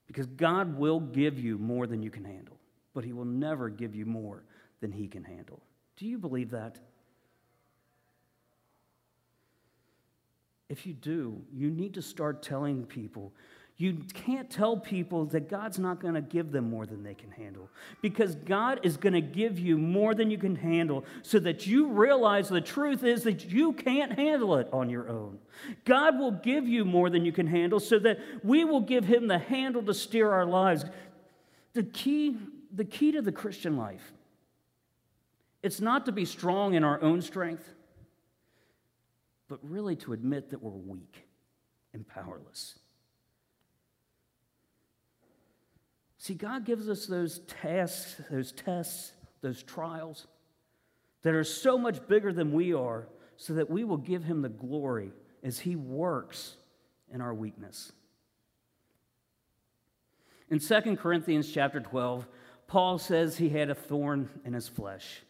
Because 0.06 0.26
God 0.26 0.78
will 0.78 1.00
give 1.00 1.38
you 1.38 1.58
more 1.58 1.86
than 1.86 2.02
you 2.02 2.10
can 2.10 2.24
handle, 2.24 2.57
but 2.98 3.04
He 3.04 3.12
will 3.12 3.24
never 3.24 3.68
give 3.68 3.94
you 3.94 4.04
more 4.04 4.42
than 4.80 4.90
He 4.90 5.06
can 5.06 5.22
handle. 5.22 5.62
Do 5.96 6.04
you 6.04 6.18
believe 6.18 6.50
that? 6.50 6.80
If 10.68 10.84
you 10.84 10.94
do, 10.94 11.40
you 11.54 11.70
need 11.70 11.94
to 11.94 12.02
start 12.02 12.42
telling 12.42 12.84
people 12.86 13.32
you 13.76 13.98
can't 14.14 14.50
tell 14.50 14.76
people 14.76 15.26
that 15.26 15.48
God's 15.48 15.78
not 15.78 16.00
going 16.00 16.14
to 16.14 16.20
give 16.20 16.50
them 16.50 16.68
more 16.68 16.86
than 16.86 17.04
they 17.04 17.14
can 17.14 17.30
handle 17.30 17.70
because 18.02 18.34
God 18.34 18.80
is 18.82 18.96
going 18.96 19.12
to 19.12 19.20
give 19.20 19.60
you 19.60 19.78
more 19.78 20.12
than 20.12 20.28
you 20.28 20.38
can 20.38 20.56
handle 20.56 21.04
so 21.22 21.38
that 21.38 21.68
you 21.68 21.86
realize 21.86 22.48
the 22.48 22.60
truth 22.60 23.04
is 23.04 23.22
that 23.22 23.44
you 23.44 23.74
can't 23.74 24.18
handle 24.18 24.56
it 24.56 24.68
on 24.72 24.90
your 24.90 25.08
own. 25.08 25.38
God 25.84 26.18
will 26.18 26.32
give 26.32 26.66
you 26.66 26.84
more 26.84 27.10
than 27.10 27.24
you 27.24 27.30
can 27.30 27.46
handle 27.46 27.78
so 27.78 28.00
that 28.00 28.18
we 28.42 28.64
will 28.64 28.80
give 28.80 29.04
Him 29.04 29.28
the 29.28 29.38
handle 29.38 29.84
to 29.84 29.94
steer 29.94 30.32
our 30.32 30.44
lives. 30.44 30.84
The 31.74 31.84
key, 31.84 32.36
the 32.74 32.84
key 32.84 33.12
to 33.12 33.22
the 33.22 33.32
Christian 33.32 33.76
life, 33.76 34.12
it's 35.62 35.80
not 35.80 36.06
to 36.06 36.12
be 36.12 36.24
strong 36.24 36.74
in 36.74 36.84
our 36.84 37.02
own 37.02 37.20
strength, 37.20 37.68
but 39.48 39.58
really 39.62 39.96
to 39.96 40.12
admit 40.12 40.50
that 40.50 40.62
we're 40.62 40.70
weak 40.70 41.26
and 41.92 42.06
powerless. 42.06 42.78
See, 46.18 46.34
God 46.34 46.64
gives 46.64 46.88
us 46.88 47.06
those 47.06 47.40
tasks, 47.40 48.20
those 48.30 48.52
tests, 48.52 49.12
those 49.40 49.62
trials 49.62 50.26
that 51.22 51.34
are 51.34 51.44
so 51.44 51.78
much 51.78 52.06
bigger 52.06 52.32
than 52.32 52.52
we 52.52 52.74
are 52.74 53.08
so 53.36 53.54
that 53.54 53.70
we 53.70 53.84
will 53.84 53.96
give 53.96 54.24
Him 54.24 54.42
the 54.42 54.48
glory 54.48 55.12
as 55.42 55.60
He 55.60 55.76
works 55.76 56.56
in 57.12 57.20
our 57.20 57.32
weakness. 57.32 57.92
In 60.50 60.58
2 60.58 60.96
Corinthians 60.96 61.50
chapter 61.50 61.80
12, 61.80 62.26
Paul 62.68 62.98
says 62.98 63.38
he 63.38 63.48
had 63.48 63.70
a 63.70 63.74
thorn 63.74 64.28
in 64.44 64.52
his 64.52 64.68
flesh. 64.68 65.22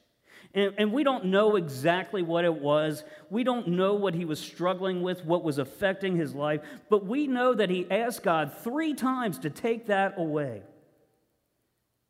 And, 0.54 0.74
and, 0.78 0.92
we 0.92 1.04
don't 1.04 1.26
know 1.26 1.56
exactly 1.56 2.22
what 2.22 2.44
it 2.44 2.54
was. 2.54 3.04
We 3.30 3.44
don't 3.44 3.68
know 3.68 3.94
what 3.94 4.14
he 4.14 4.24
was 4.24 4.40
struggling 4.40 5.02
with, 5.02 5.24
what 5.24 5.44
was 5.44 5.58
affecting 5.58 6.16
his 6.16 6.34
life, 6.34 6.62
but 6.88 7.04
we 7.04 7.26
know 7.26 7.54
that 7.54 7.68
he 7.70 7.88
asked 7.90 8.22
God 8.22 8.52
three 8.64 8.94
times 8.94 9.38
to 9.40 9.50
take 9.50 9.86
that 9.86 10.14
away. 10.16 10.62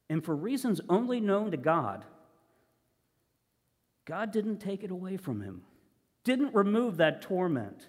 And 0.09 0.25
for 0.25 0.35
reasons 0.35 0.81
only 0.89 1.21
known 1.21 1.51
to 1.51 1.57
God, 1.57 2.05
God 4.05 4.31
didn't 4.31 4.59
take 4.59 4.85
it 4.85 4.91
away 4.91 5.17
from 5.17 5.43
him, 5.43 5.63
didn't 6.25 6.55
remove 6.55 6.99
that 6.99 7.23
torment. 7.23 7.89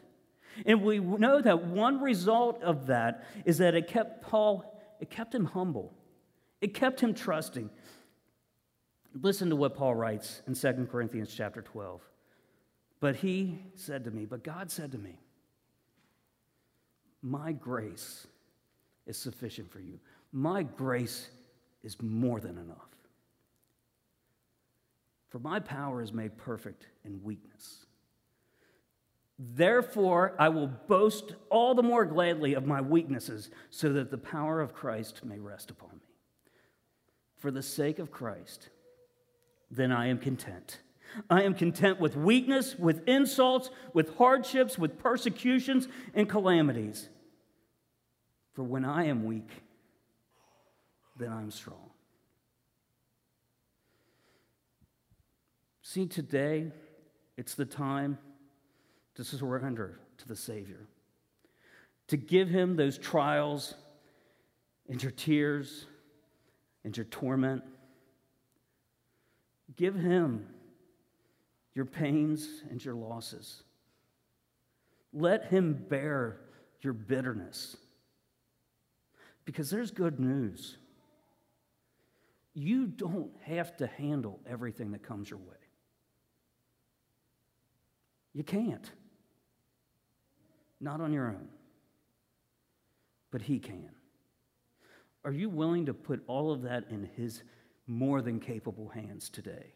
And 0.66 0.82
we 0.82 1.00
know 1.00 1.42
that 1.42 1.68
one 1.68 2.02
result 2.02 2.62
of 2.64 2.88
that 2.88 3.24
is 3.46 3.60
that 3.60 3.76
it 3.76 3.88
kept 3.88 4.24
Paul, 4.24 4.66
it 5.00 5.10
kept 5.10 5.34
him 5.34 5.46
humble. 5.46 5.94
It 6.62 6.74
kept 6.74 7.00
him 7.00 7.14
trusting. 7.14 7.70
Listen 9.22 9.50
to 9.50 9.56
what 9.56 9.76
Paul 9.76 9.96
writes 9.96 10.42
in 10.48 10.56
2 10.56 10.88
Corinthians 10.92 11.34
chapter 11.36 11.62
12. 11.62 12.02
But 13.00 13.16
he 13.16 13.60
said 13.76 14.04
to 14.04 14.12
me, 14.12 14.26
but 14.26 14.44
God 14.44 14.70
said 14.70 14.92
to 14.92 14.98
me, 14.98 15.20
My 17.22 17.52
grace 17.52 18.28
is 19.08 19.18
sufficient 19.18 19.72
for 19.72 19.80
you. 19.80 20.00
My 20.32 20.64
grace 20.64 21.30
is 21.84 22.00
more 22.02 22.40
than 22.40 22.58
enough. 22.58 22.90
For 25.30 25.40
my 25.40 25.60
power 25.60 26.02
is 26.02 26.12
made 26.12 26.38
perfect 26.38 26.88
in 27.06 27.24
weakness. 27.24 27.86
Therefore, 29.38 30.36
I 30.38 30.50
will 30.50 30.68
boast 30.68 31.36
all 31.50 31.74
the 31.74 31.84
more 31.84 32.04
gladly 32.04 32.56
of 32.56 32.66
my 32.66 32.82
weaknesses, 32.82 33.50
so 33.70 33.94
that 33.94 34.12
the 34.12 34.18
power 34.18 34.60
of 34.60 34.74
Christ 34.74 35.24
may 35.24 35.40
rest 35.40 35.72
upon 35.72 35.92
me. 35.92 36.10
For 37.40 37.52
the 37.52 37.64
sake 37.64 38.00
of 38.00 38.12
Christ, 38.12 38.70
then 39.72 39.92
I 39.92 40.08
am 40.08 40.20
content. 40.20 40.80
I 41.30 41.44
am 41.44 41.56
content 41.56 42.00
with 42.00 42.16
weakness, 42.16 42.78
with 42.78 43.08
insults, 43.08 43.70
with 43.94 44.16
hardships, 44.18 44.78
with 44.78 45.00
persecutions 45.00 45.88
and 46.14 46.30
calamities. 46.30 47.10
For 48.54 48.64
when 48.64 48.86
I 48.86 49.06
am 49.06 49.24
weak, 49.24 49.50
then 51.18 51.32
I'm 51.32 51.50
strong. 51.50 51.90
See, 55.82 56.06
today, 56.06 56.72
it's 57.38 57.56
the 57.56 57.66
time 57.66 58.18
to 59.16 59.24
surrender 59.24 60.00
to 60.18 60.28
the 60.28 60.36
Savior, 60.36 60.86
to 62.08 62.18
give 62.18 62.50
Him 62.50 62.76
those 62.76 62.98
trials 62.98 63.74
and 64.88 65.02
your 65.02 65.12
tears 65.12 65.88
and 66.90 66.98
your 66.98 67.06
torment. 67.06 67.62
Give 69.76 69.94
Him 69.94 70.48
your 71.76 71.86
pains 71.86 72.64
and 72.72 72.84
your 72.84 72.96
losses. 72.96 73.62
Let 75.14 75.46
Him 75.46 75.86
bear 75.88 76.42
your 76.82 76.94
bitterness. 76.94 77.78
Because 79.46 79.70
there's 79.70 79.92
good 79.92 80.20
news 80.20 80.78
you 82.56 82.88
don't 82.88 83.34
have 83.44 83.78
to 83.78 83.86
handle 83.86 84.40
everything 84.48 84.92
that 84.94 85.04
comes 85.04 85.30
your 85.30 85.38
way. 85.38 85.56
You 88.34 88.44
can't. 88.44 88.92
Not 90.82 91.02
on 91.02 91.14
your 91.14 91.28
own. 91.28 91.50
But 93.30 93.44
He 93.44 93.60
can. 93.60 93.92
Are 95.26 95.32
you 95.32 95.50
willing 95.50 95.86
to 95.88 95.94
put 95.94 96.24
all 96.28 96.52
of 96.52 96.62
that 96.64 96.86
in 96.90 97.10
His 97.16 97.44
more 97.88 98.22
than 98.22 98.40
capable 98.40 98.90
hands 98.90 99.30
today? 99.30 99.74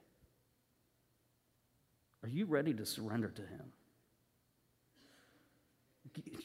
Are 2.23 2.29
you 2.29 2.45
ready 2.45 2.73
to 2.73 2.85
surrender 2.85 3.29
to 3.29 3.41
Him? 3.41 3.71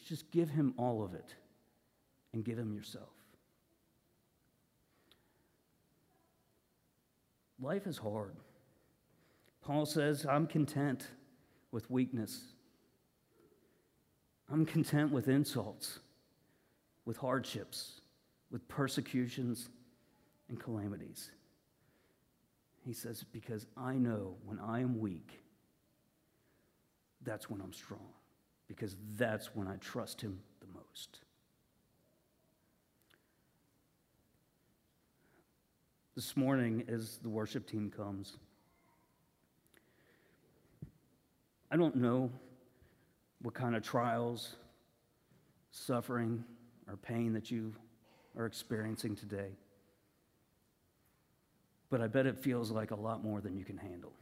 Just 0.06 0.30
give 0.30 0.48
Him 0.48 0.74
all 0.76 1.04
of 1.04 1.14
it 1.14 1.34
and 2.32 2.44
give 2.44 2.58
Him 2.58 2.72
yourself. 2.72 3.10
Life 7.60 7.86
is 7.86 7.98
hard. 7.98 8.34
Paul 9.62 9.84
says, 9.84 10.24
I'm 10.28 10.46
content 10.46 11.08
with 11.72 11.90
weakness. 11.90 12.40
I'm 14.50 14.64
content 14.64 15.12
with 15.12 15.28
insults, 15.28 15.98
with 17.04 17.18
hardships, 17.18 17.97
with 18.50 18.66
persecutions 18.68 19.68
and 20.48 20.58
calamities. 20.58 21.30
He 22.84 22.92
says, 22.92 23.24
Because 23.32 23.66
I 23.76 23.94
know 23.94 24.36
when 24.44 24.58
I 24.58 24.80
am 24.80 24.98
weak, 24.98 25.42
that's 27.22 27.50
when 27.50 27.60
I'm 27.60 27.72
strong, 27.72 28.08
because 28.66 28.96
that's 29.16 29.54
when 29.54 29.68
I 29.68 29.76
trust 29.76 30.20
Him 30.20 30.40
the 30.60 30.66
most. 30.66 31.20
this 36.18 36.36
morning 36.36 36.82
as 36.88 37.18
the 37.18 37.28
worship 37.28 37.64
team 37.64 37.92
comes. 37.96 38.38
I 41.70 41.76
don't 41.76 41.94
know 41.94 42.28
what 43.40 43.54
kind 43.54 43.76
of 43.76 43.84
trials, 43.84 44.56
suffering, 45.70 46.42
or 46.88 46.96
pain 46.96 47.34
that 47.34 47.52
you 47.52 47.72
are 48.38 48.46
experiencing 48.46 49.16
today. 49.16 49.50
But 51.90 52.00
I 52.00 52.06
bet 52.06 52.26
it 52.26 52.38
feels 52.38 52.70
like 52.70 52.92
a 52.92 52.96
lot 52.96 53.22
more 53.22 53.40
than 53.40 53.56
you 53.56 53.64
can 53.64 53.76
handle. 53.76 54.12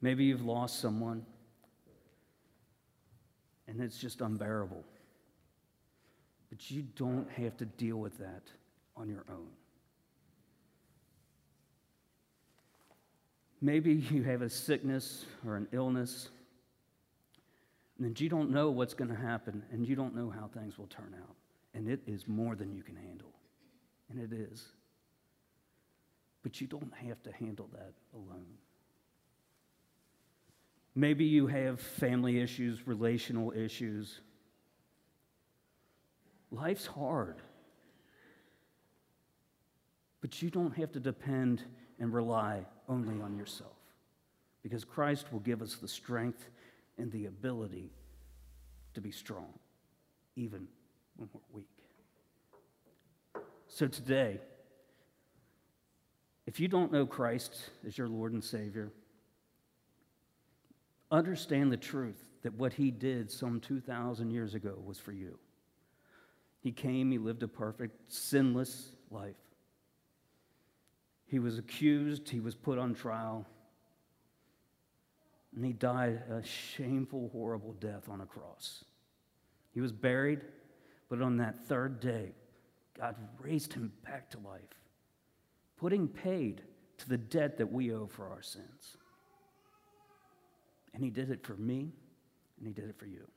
Maybe 0.00 0.24
you've 0.24 0.44
lost 0.44 0.80
someone 0.80 1.26
and 3.66 3.80
it's 3.80 3.98
just 3.98 4.20
unbearable. 4.20 4.84
But 6.50 6.70
you 6.70 6.82
don't 6.94 7.28
have 7.32 7.56
to 7.58 7.64
deal 7.64 7.96
with 7.96 8.16
that 8.18 8.42
on 8.96 9.08
your 9.08 9.24
own. 9.28 9.48
Maybe 13.60 13.94
you 13.94 14.22
have 14.22 14.42
a 14.42 14.50
sickness 14.50 15.24
or 15.44 15.56
an 15.56 15.66
illness, 15.72 16.28
and 17.98 18.18
you 18.20 18.28
don't 18.28 18.50
know 18.50 18.70
what's 18.70 18.94
going 18.94 19.10
to 19.10 19.16
happen, 19.16 19.62
and 19.72 19.86
you 19.86 19.96
don't 19.96 20.14
know 20.14 20.30
how 20.30 20.48
things 20.48 20.78
will 20.78 20.86
turn 20.86 21.14
out. 21.18 21.34
And 21.76 21.88
it 21.88 22.00
is 22.06 22.26
more 22.26 22.56
than 22.56 22.72
you 22.72 22.82
can 22.82 22.96
handle. 22.96 23.34
And 24.08 24.18
it 24.18 24.32
is. 24.34 24.64
But 26.42 26.58
you 26.58 26.66
don't 26.66 26.92
have 26.94 27.22
to 27.24 27.32
handle 27.32 27.68
that 27.74 27.92
alone. 28.14 28.46
Maybe 30.94 31.26
you 31.26 31.46
have 31.48 31.78
family 31.78 32.40
issues, 32.40 32.86
relational 32.86 33.52
issues. 33.52 34.20
Life's 36.50 36.86
hard. 36.86 37.42
But 40.22 40.40
you 40.40 40.48
don't 40.48 40.74
have 40.78 40.92
to 40.92 41.00
depend 41.00 41.62
and 41.98 42.10
rely 42.10 42.64
only 42.88 43.20
on 43.20 43.36
yourself 43.36 43.76
because 44.62 44.82
Christ 44.82 45.30
will 45.30 45.40
give 45.40 45.60
us 45.60 45.74
the 45.74 45.88
strength 45.88 46.48
and 46.96 47.12
the 47.12 47.26
ability 47.26 47.92
to 48.94 49.02
be 49.02 49.10
strong, 49.10 49.52
even 50.36 50.68
when 51.16 51.28
we're 51.32 51.40
weak. 51.52 51.66
So 53.68 53.86
today, 53.86 54.40
if 56.46 56.60
you 56.60 56.68
don't 56.68 56.92
know 56.92 57.06
Christ 57.06 57.70
as 57.86 57.98
your 57.98 58.08
Lord 58.08 58.32
and 58.32 58.42
Savior, 58.42 58.92
understand 61.10 61.72
the 61.72 61.76
truth 61.76 62.22
that 62.42 62.54
what 62.54 62.72
He 62.72 62.90
did 62.90 63.30
some 63.30 63.60
2,000 63.60 64.30
years 64.30 64.54
ago 64.54 64.78
was 64.84 64.98
for 64.98 65.12
you. 65.12 65.38
He 66.60 66.72
came, 66.72 67.10
He 67.10 67.18
lived 67.18 67.42
a 67.42 67.48
perfect, 67.48 68.12
sinless 68.12 68.92
life. 69.10 69.36
He 71.26 71.38
was 71.38 71.58
accused, 71.58 72.28
He 72.28 72.40
was 72.40 72.54
put 72.54 72.78
on 72.78 72.94
trial, 72.94 73.46
and 75.54 75.64
He 75.64 75.72
died 75.72 76.22
a 76.30 76.42
shameful, 76.44 77.30
horrible 77.32 77.72
death 77.74 78.08
on 78.08 78.20
a 78.20 78.26
cross. 78.26 78.84
He 79.74 79.80
was 79.80 79.92
buried, 79.92 80.40
but 81.08 81.22
on 81.22 81.36
that 81.38 81.66
third 81.66 82.00
day, 82.00 82.32
God 82.98 83.16
raised 83.40 83.72
him 83.72 83.92
back 84.04 84.30
to 84.30 84.38
life, 84.38 84.60
putting 85.76 86.08
paid 86.08 86.62
to 86.98 87.08
the 87.08 87.18
debt 87.18 87.58
that 87.58 87.70
we 87.70 87.92
owe 87.92 88.06
for 88.06 88.28
our 88.28 88.42
sins. 88.42 88.96
And 90.94 91.04
he 91.04 91.10
did 91.10 91.30
it 91.30 91.44
for 91.44 91.56
me, 91.56 91.92
and 92.58 92.66
he 92.66 92.72
did 92.72 92.88
it 92.88 92.98
for 92.98 93.06
you. 93.06 93.28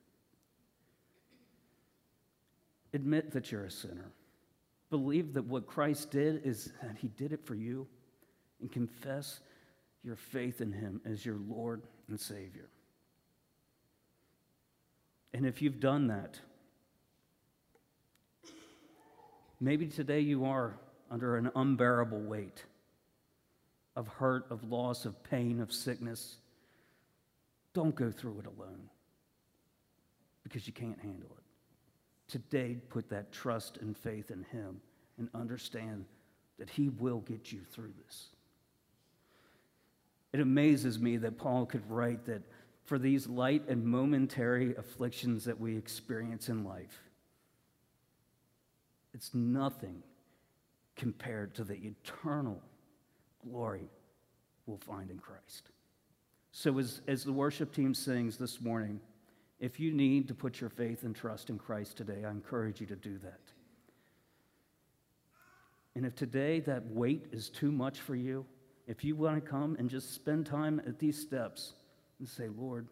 Admit 2.93 3.32
that 3.32 3.51
you're 3.51 3.65
a 3.65 3.71
sinner. 3.71 4.12
Believe 4.89 5.34
that 5.34 5.45
what 5.45 5.67
Christ 5.67 6.10
did 6.10 6.45
is 6.45 6.71
that 6.82 6.97
he 6.97 7.10
did 7.10 7.34
it 7.34 7.45
for 7.45 7.55
you, 7.55 7.86
and 8.62 8.71
confess 8.71 9.41
your 10.03 10.15
faith 10.15 10.62
in 10.62 10.71
him 10.71 11.01
as 11.05 11.25
your 11.25 11.38
Lord 11.47 11.84
and 12.08 12.19
Savior. 12.19 12.69
And 15.34 15.45
if 15.45 15.62
you've 15.62 15.79
done 15.79 16.08
that, 16.08 16.39
maybe 19.60 19.88
today 19.88 20.19
you 20.19 20.45
are 20.45 20.78
under 21.12 21.38
an 21.38 21.52
unbearable 21.56 22.22
weight 22.22 22.63
of 23.95 24.08
hurt, 24.08 24.45
of 24.50 24.63
loss, 24.63 25.06
of 25.06 25.22
pain, 25.24 25.60
of 25.60 25.74
sickness. 25.74 26.38
Don't 27.74 27.95
go 27.95 28.12
through 28.12 28.39
it 28.39 28.45
alone 28.45 28.89
because 30.43 30.67
you 30.67 30.74
can't 30.74 31.00
handle 31.00 31.30
it. 31.38 31.43
Today, 32.32 32.78
put 32.89 33.10
that 33.10 33.32
trust 33.32 33.78
and 33.78 33.98
faith 33.98 34.32
in 34.32 34.43
Him 34.52 34.80
and 35.17 35.30
understand 35.34 36.06
that 36.60 36.69
He 36.69 36.89
will 36.89 37.19
get 37.19 37.52
you 37.52 37.62
through 37.72 37.93
this. 38.06 38.28
It 40.32 40.39
amazes 40.39 41.00
me 41.00 41.17
that 41.17 41.38
Paul 41.38 41.65
could 41.65 41.89
write 41.89 42.26
that 42.26 42.43
for 42.86 43.00
these 43.00 43.28
light 43.28 43.67
and 43.67 43.84
momentary 43.84 44.76
afflictions 44.76 45.45
that 45.45 45.60
we 45.60 45.76
experience 45.76 46.50
in 46.50 46.63
life. 46.63 47.09
It's 49.13 49.34
nothing 49.34 50.04
compared 50.95 51.56
to 51.56 51.63
the 51.63 51.76
eternal 51.76 52.62
glory 53.43 53.89
we'll 54.65 54.78
find 54.78 55.10
in 55.10 55.19
Christ. 55.19 55.72
So, 56.52 56.78
as, 56.80 57.02
as 57.08 57.24
the 57.24 57.34
worship 57.34 57.74
team 57.74 57.93
sings 57.93 58.38
this 58.38 58.60
morning, 58.60 59.00
if 59.60 59.80
you 59.80 59.91
need 59.91 60.28
to 60.28 60.34
put 60.34 60.60
your 60.60 60.69
faith 60.69 61.04
and 61.04 61.15
trust 61.15 61.50
in 61.50 61.58
Christ 61.58 61.98
today, 61.98 62.24
I 62.26 62.32
encourage 62.32 62.82
you 62.82 62.88
to 62.88 62.95
do 62.95 63.17
that. 63.19 63.41
And 65.95 66.06
if 66.06 66.15
today 66.15 66.60
that 66.62 66.86
weight 66.88 67.28
is 67.32 67.50
too 67.50 67.72
much 67.72 68.00
for 68.00 68.15
you, 68.15 68.45
if 68.88 69.04
you 69.04 69.15
want 69.15 69.43
to 69.43 69.50
come 69.50 69.76
and 69.78 69.89
just 69.89 70.13
spend 70.13 70.45
time 70.45 70.82
at 70.88 70.98
these 70.98 71.19
steps, 71.19 71.74
and 72.19 72.28
say, 72.28 72.50
Lord, 72.56 72.88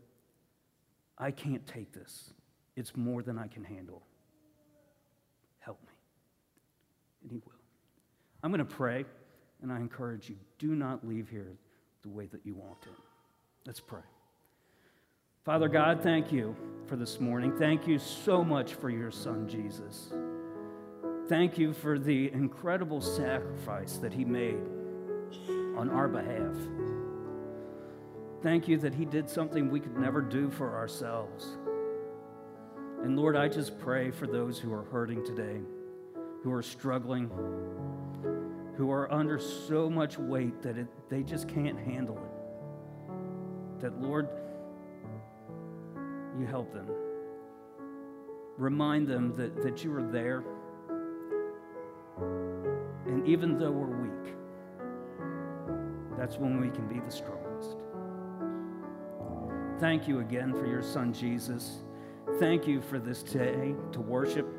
I 1.18 1.32
can't 1.32 1.66
take 1.68 1.92
this. 1.94 2.34
It's 2.76 2.96
more 2.96 3.22
than 3.22 3.38
I 3.38 3.48
can 3.48 3.64
handle. 3.64 4.04
Help 5.60 5.82
me. 5.84 5.97
And 7.28 7.32
He 7.32 7.38
will. 7.46 7.54
I'm 8.42 8.52
going 8.52 8.60
to 8.60 8.66
pray, 8.66 9.04
and 9.62 9.72
I 9.72 9.78
encourage 9.78 10.30
you 10.30 10.38
do 10.60 10.76
not 10.76 11.06
leave 11.06 11.30
here 11.30 11.58
the 12.04 12.10
way 12.10 12.28
that 12.28 12.46
you 12.46 12.56
walked 12.56 12.86
in. 12.86 12.94
Let's 13.66 13.82
pray. 13.82 14.00
Father 15.44 15.68
God, 15.68 16.02
thank 16.02 16.32
you 16.32 16.56
for 16.88 16.96
this 16.96 17.20
morning. 17.20 17.54
Thank 17.58 17.88
you 17.88 18.00
so 18.00 18.44
much 18.44 18.76
for 18.76 18.90
your 18.90 19.12
son, 19.12 19.48
Jesus. 19.48 20.14
Thank 21.28 21.58
you 21.58 21.74
for 21.74 22.00
the 22.00 22.32
incredible 22.32 23.02
sacrifice 23.02 23.98
that 23.98 24.14
he 24.14 24.24
made 24.24 24.62
on 25.76 25.90
our 25.90 26.08
behalf. 26.08 26.56
Thank 28.44 28.68
you 28.68 28.78
that 28.78 28.94
He 28.94 29.06
did 29.06 29.30
something 29.30 29.70
we 29.70 29.80
could 29.80 29.98
never 29.98 30.22
do 30.22 30.50
for 30.50 30.76
ourselves. 30.76 31.58
And 33.04 33.18
Lord, 33.18 33.36
I 33.36 33.48
just 33.48 33.80
pray 33.80 34.12
for 34.12 34.28
those 34.28 34.60
who 34.60 34.74
are 34.74 34.84
hurting 34.84 35.26
today, 35.26 35.60
who 36.44 36.52
are 36.52 36.62
struggling, 36.62 37.30
who 38.76 38.92
are 38.92 39.12
under 39.12 39.40
so 39.40 39.90
much 39.90 40.18
weight 40.18 40.62
that 40.62 40.78
it, 40.78 40.88
they 41.10 41.24
just 41.24 41.48
can't 41.48 41.80
handle 41.80 42.18
it. 42.18 43.82
That, 43.82 44.02
Lord, 44.02 44.28
you 46.40 46.46
help 46.46 46.72
them. 46.74 46.88
Remind 48.58 49.08
them 49.08 49.36
that, 49.36 49.62
that 49.62 49.84
you 49.84 49.94
are 49.94 50.04
there. 50.04 50.44
And 53.06 53.28
even 53.28 53.58
though 53.58 53.72
we're 53.72 53.88
weak, 53.88 54.34
that's 56.18 56.38
when 56.38 56.60
we 56.60 56.70
can 56.70 56.88
be 56.88 57.00
the 57.00 57.12
strongest. 57.12 57.78
Thank 59.80 60.08
you 60.08 60.20
again 60.20 60.54
for 60.54 60.66
your 60.66 60.82
son, 60.82 61.14
Jesus. 61.14 61.84
Thank 62.40 62.68
you 62.68 62.82
for 62.82 62.98
this 62.98 63.22
day 63.22 63.76
to 63.92 64.02
worship. 64.02 64.57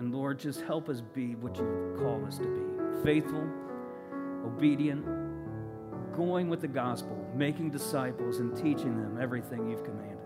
And 0.00 0.14
Lord, 0.14 0.38
just 0.38 0.62
help 0.62 0.88
us 0.88 1.02
be 1.02 1.34
what 1.34 1.58
you 1.58 1.94
call 1.98 2.24
us 2.24 2.38
to 2.38 2.44
be 2.44 3.04
faithful, 3.04 3.46
obedient, 4.46 5.04
going 6.16 6.48
with 6.48 6.62
the 6.62 6.68
gospel, 6.68 7.22
making 7.36 7.68
disciples, 7.68 8.38
and 8.38 8.56
teaching 8.56 8.96
them 8.96 9.18
everything 9.20 9.68
you've 9.68 9.84
commanded. 9.84 10.16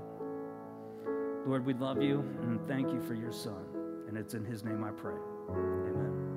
Lord, 1.45 1.67
we 1.67 1.75
love 1.75 2.01
you 2.01 2.21
and 2.43 2.61
thank 2.69 2.93
you 2.93 3.03
for 3.03 3.15
your 3.15 3.33
son. 3.33 3.67
And 4.07 4.17
it's 4.17 4.35
in 4.35 4.45
his 4.45 4.63
name 4.63 4.85
I 4.85 4.93
pray. 4.93 5.17
Amen. 5.51 6.34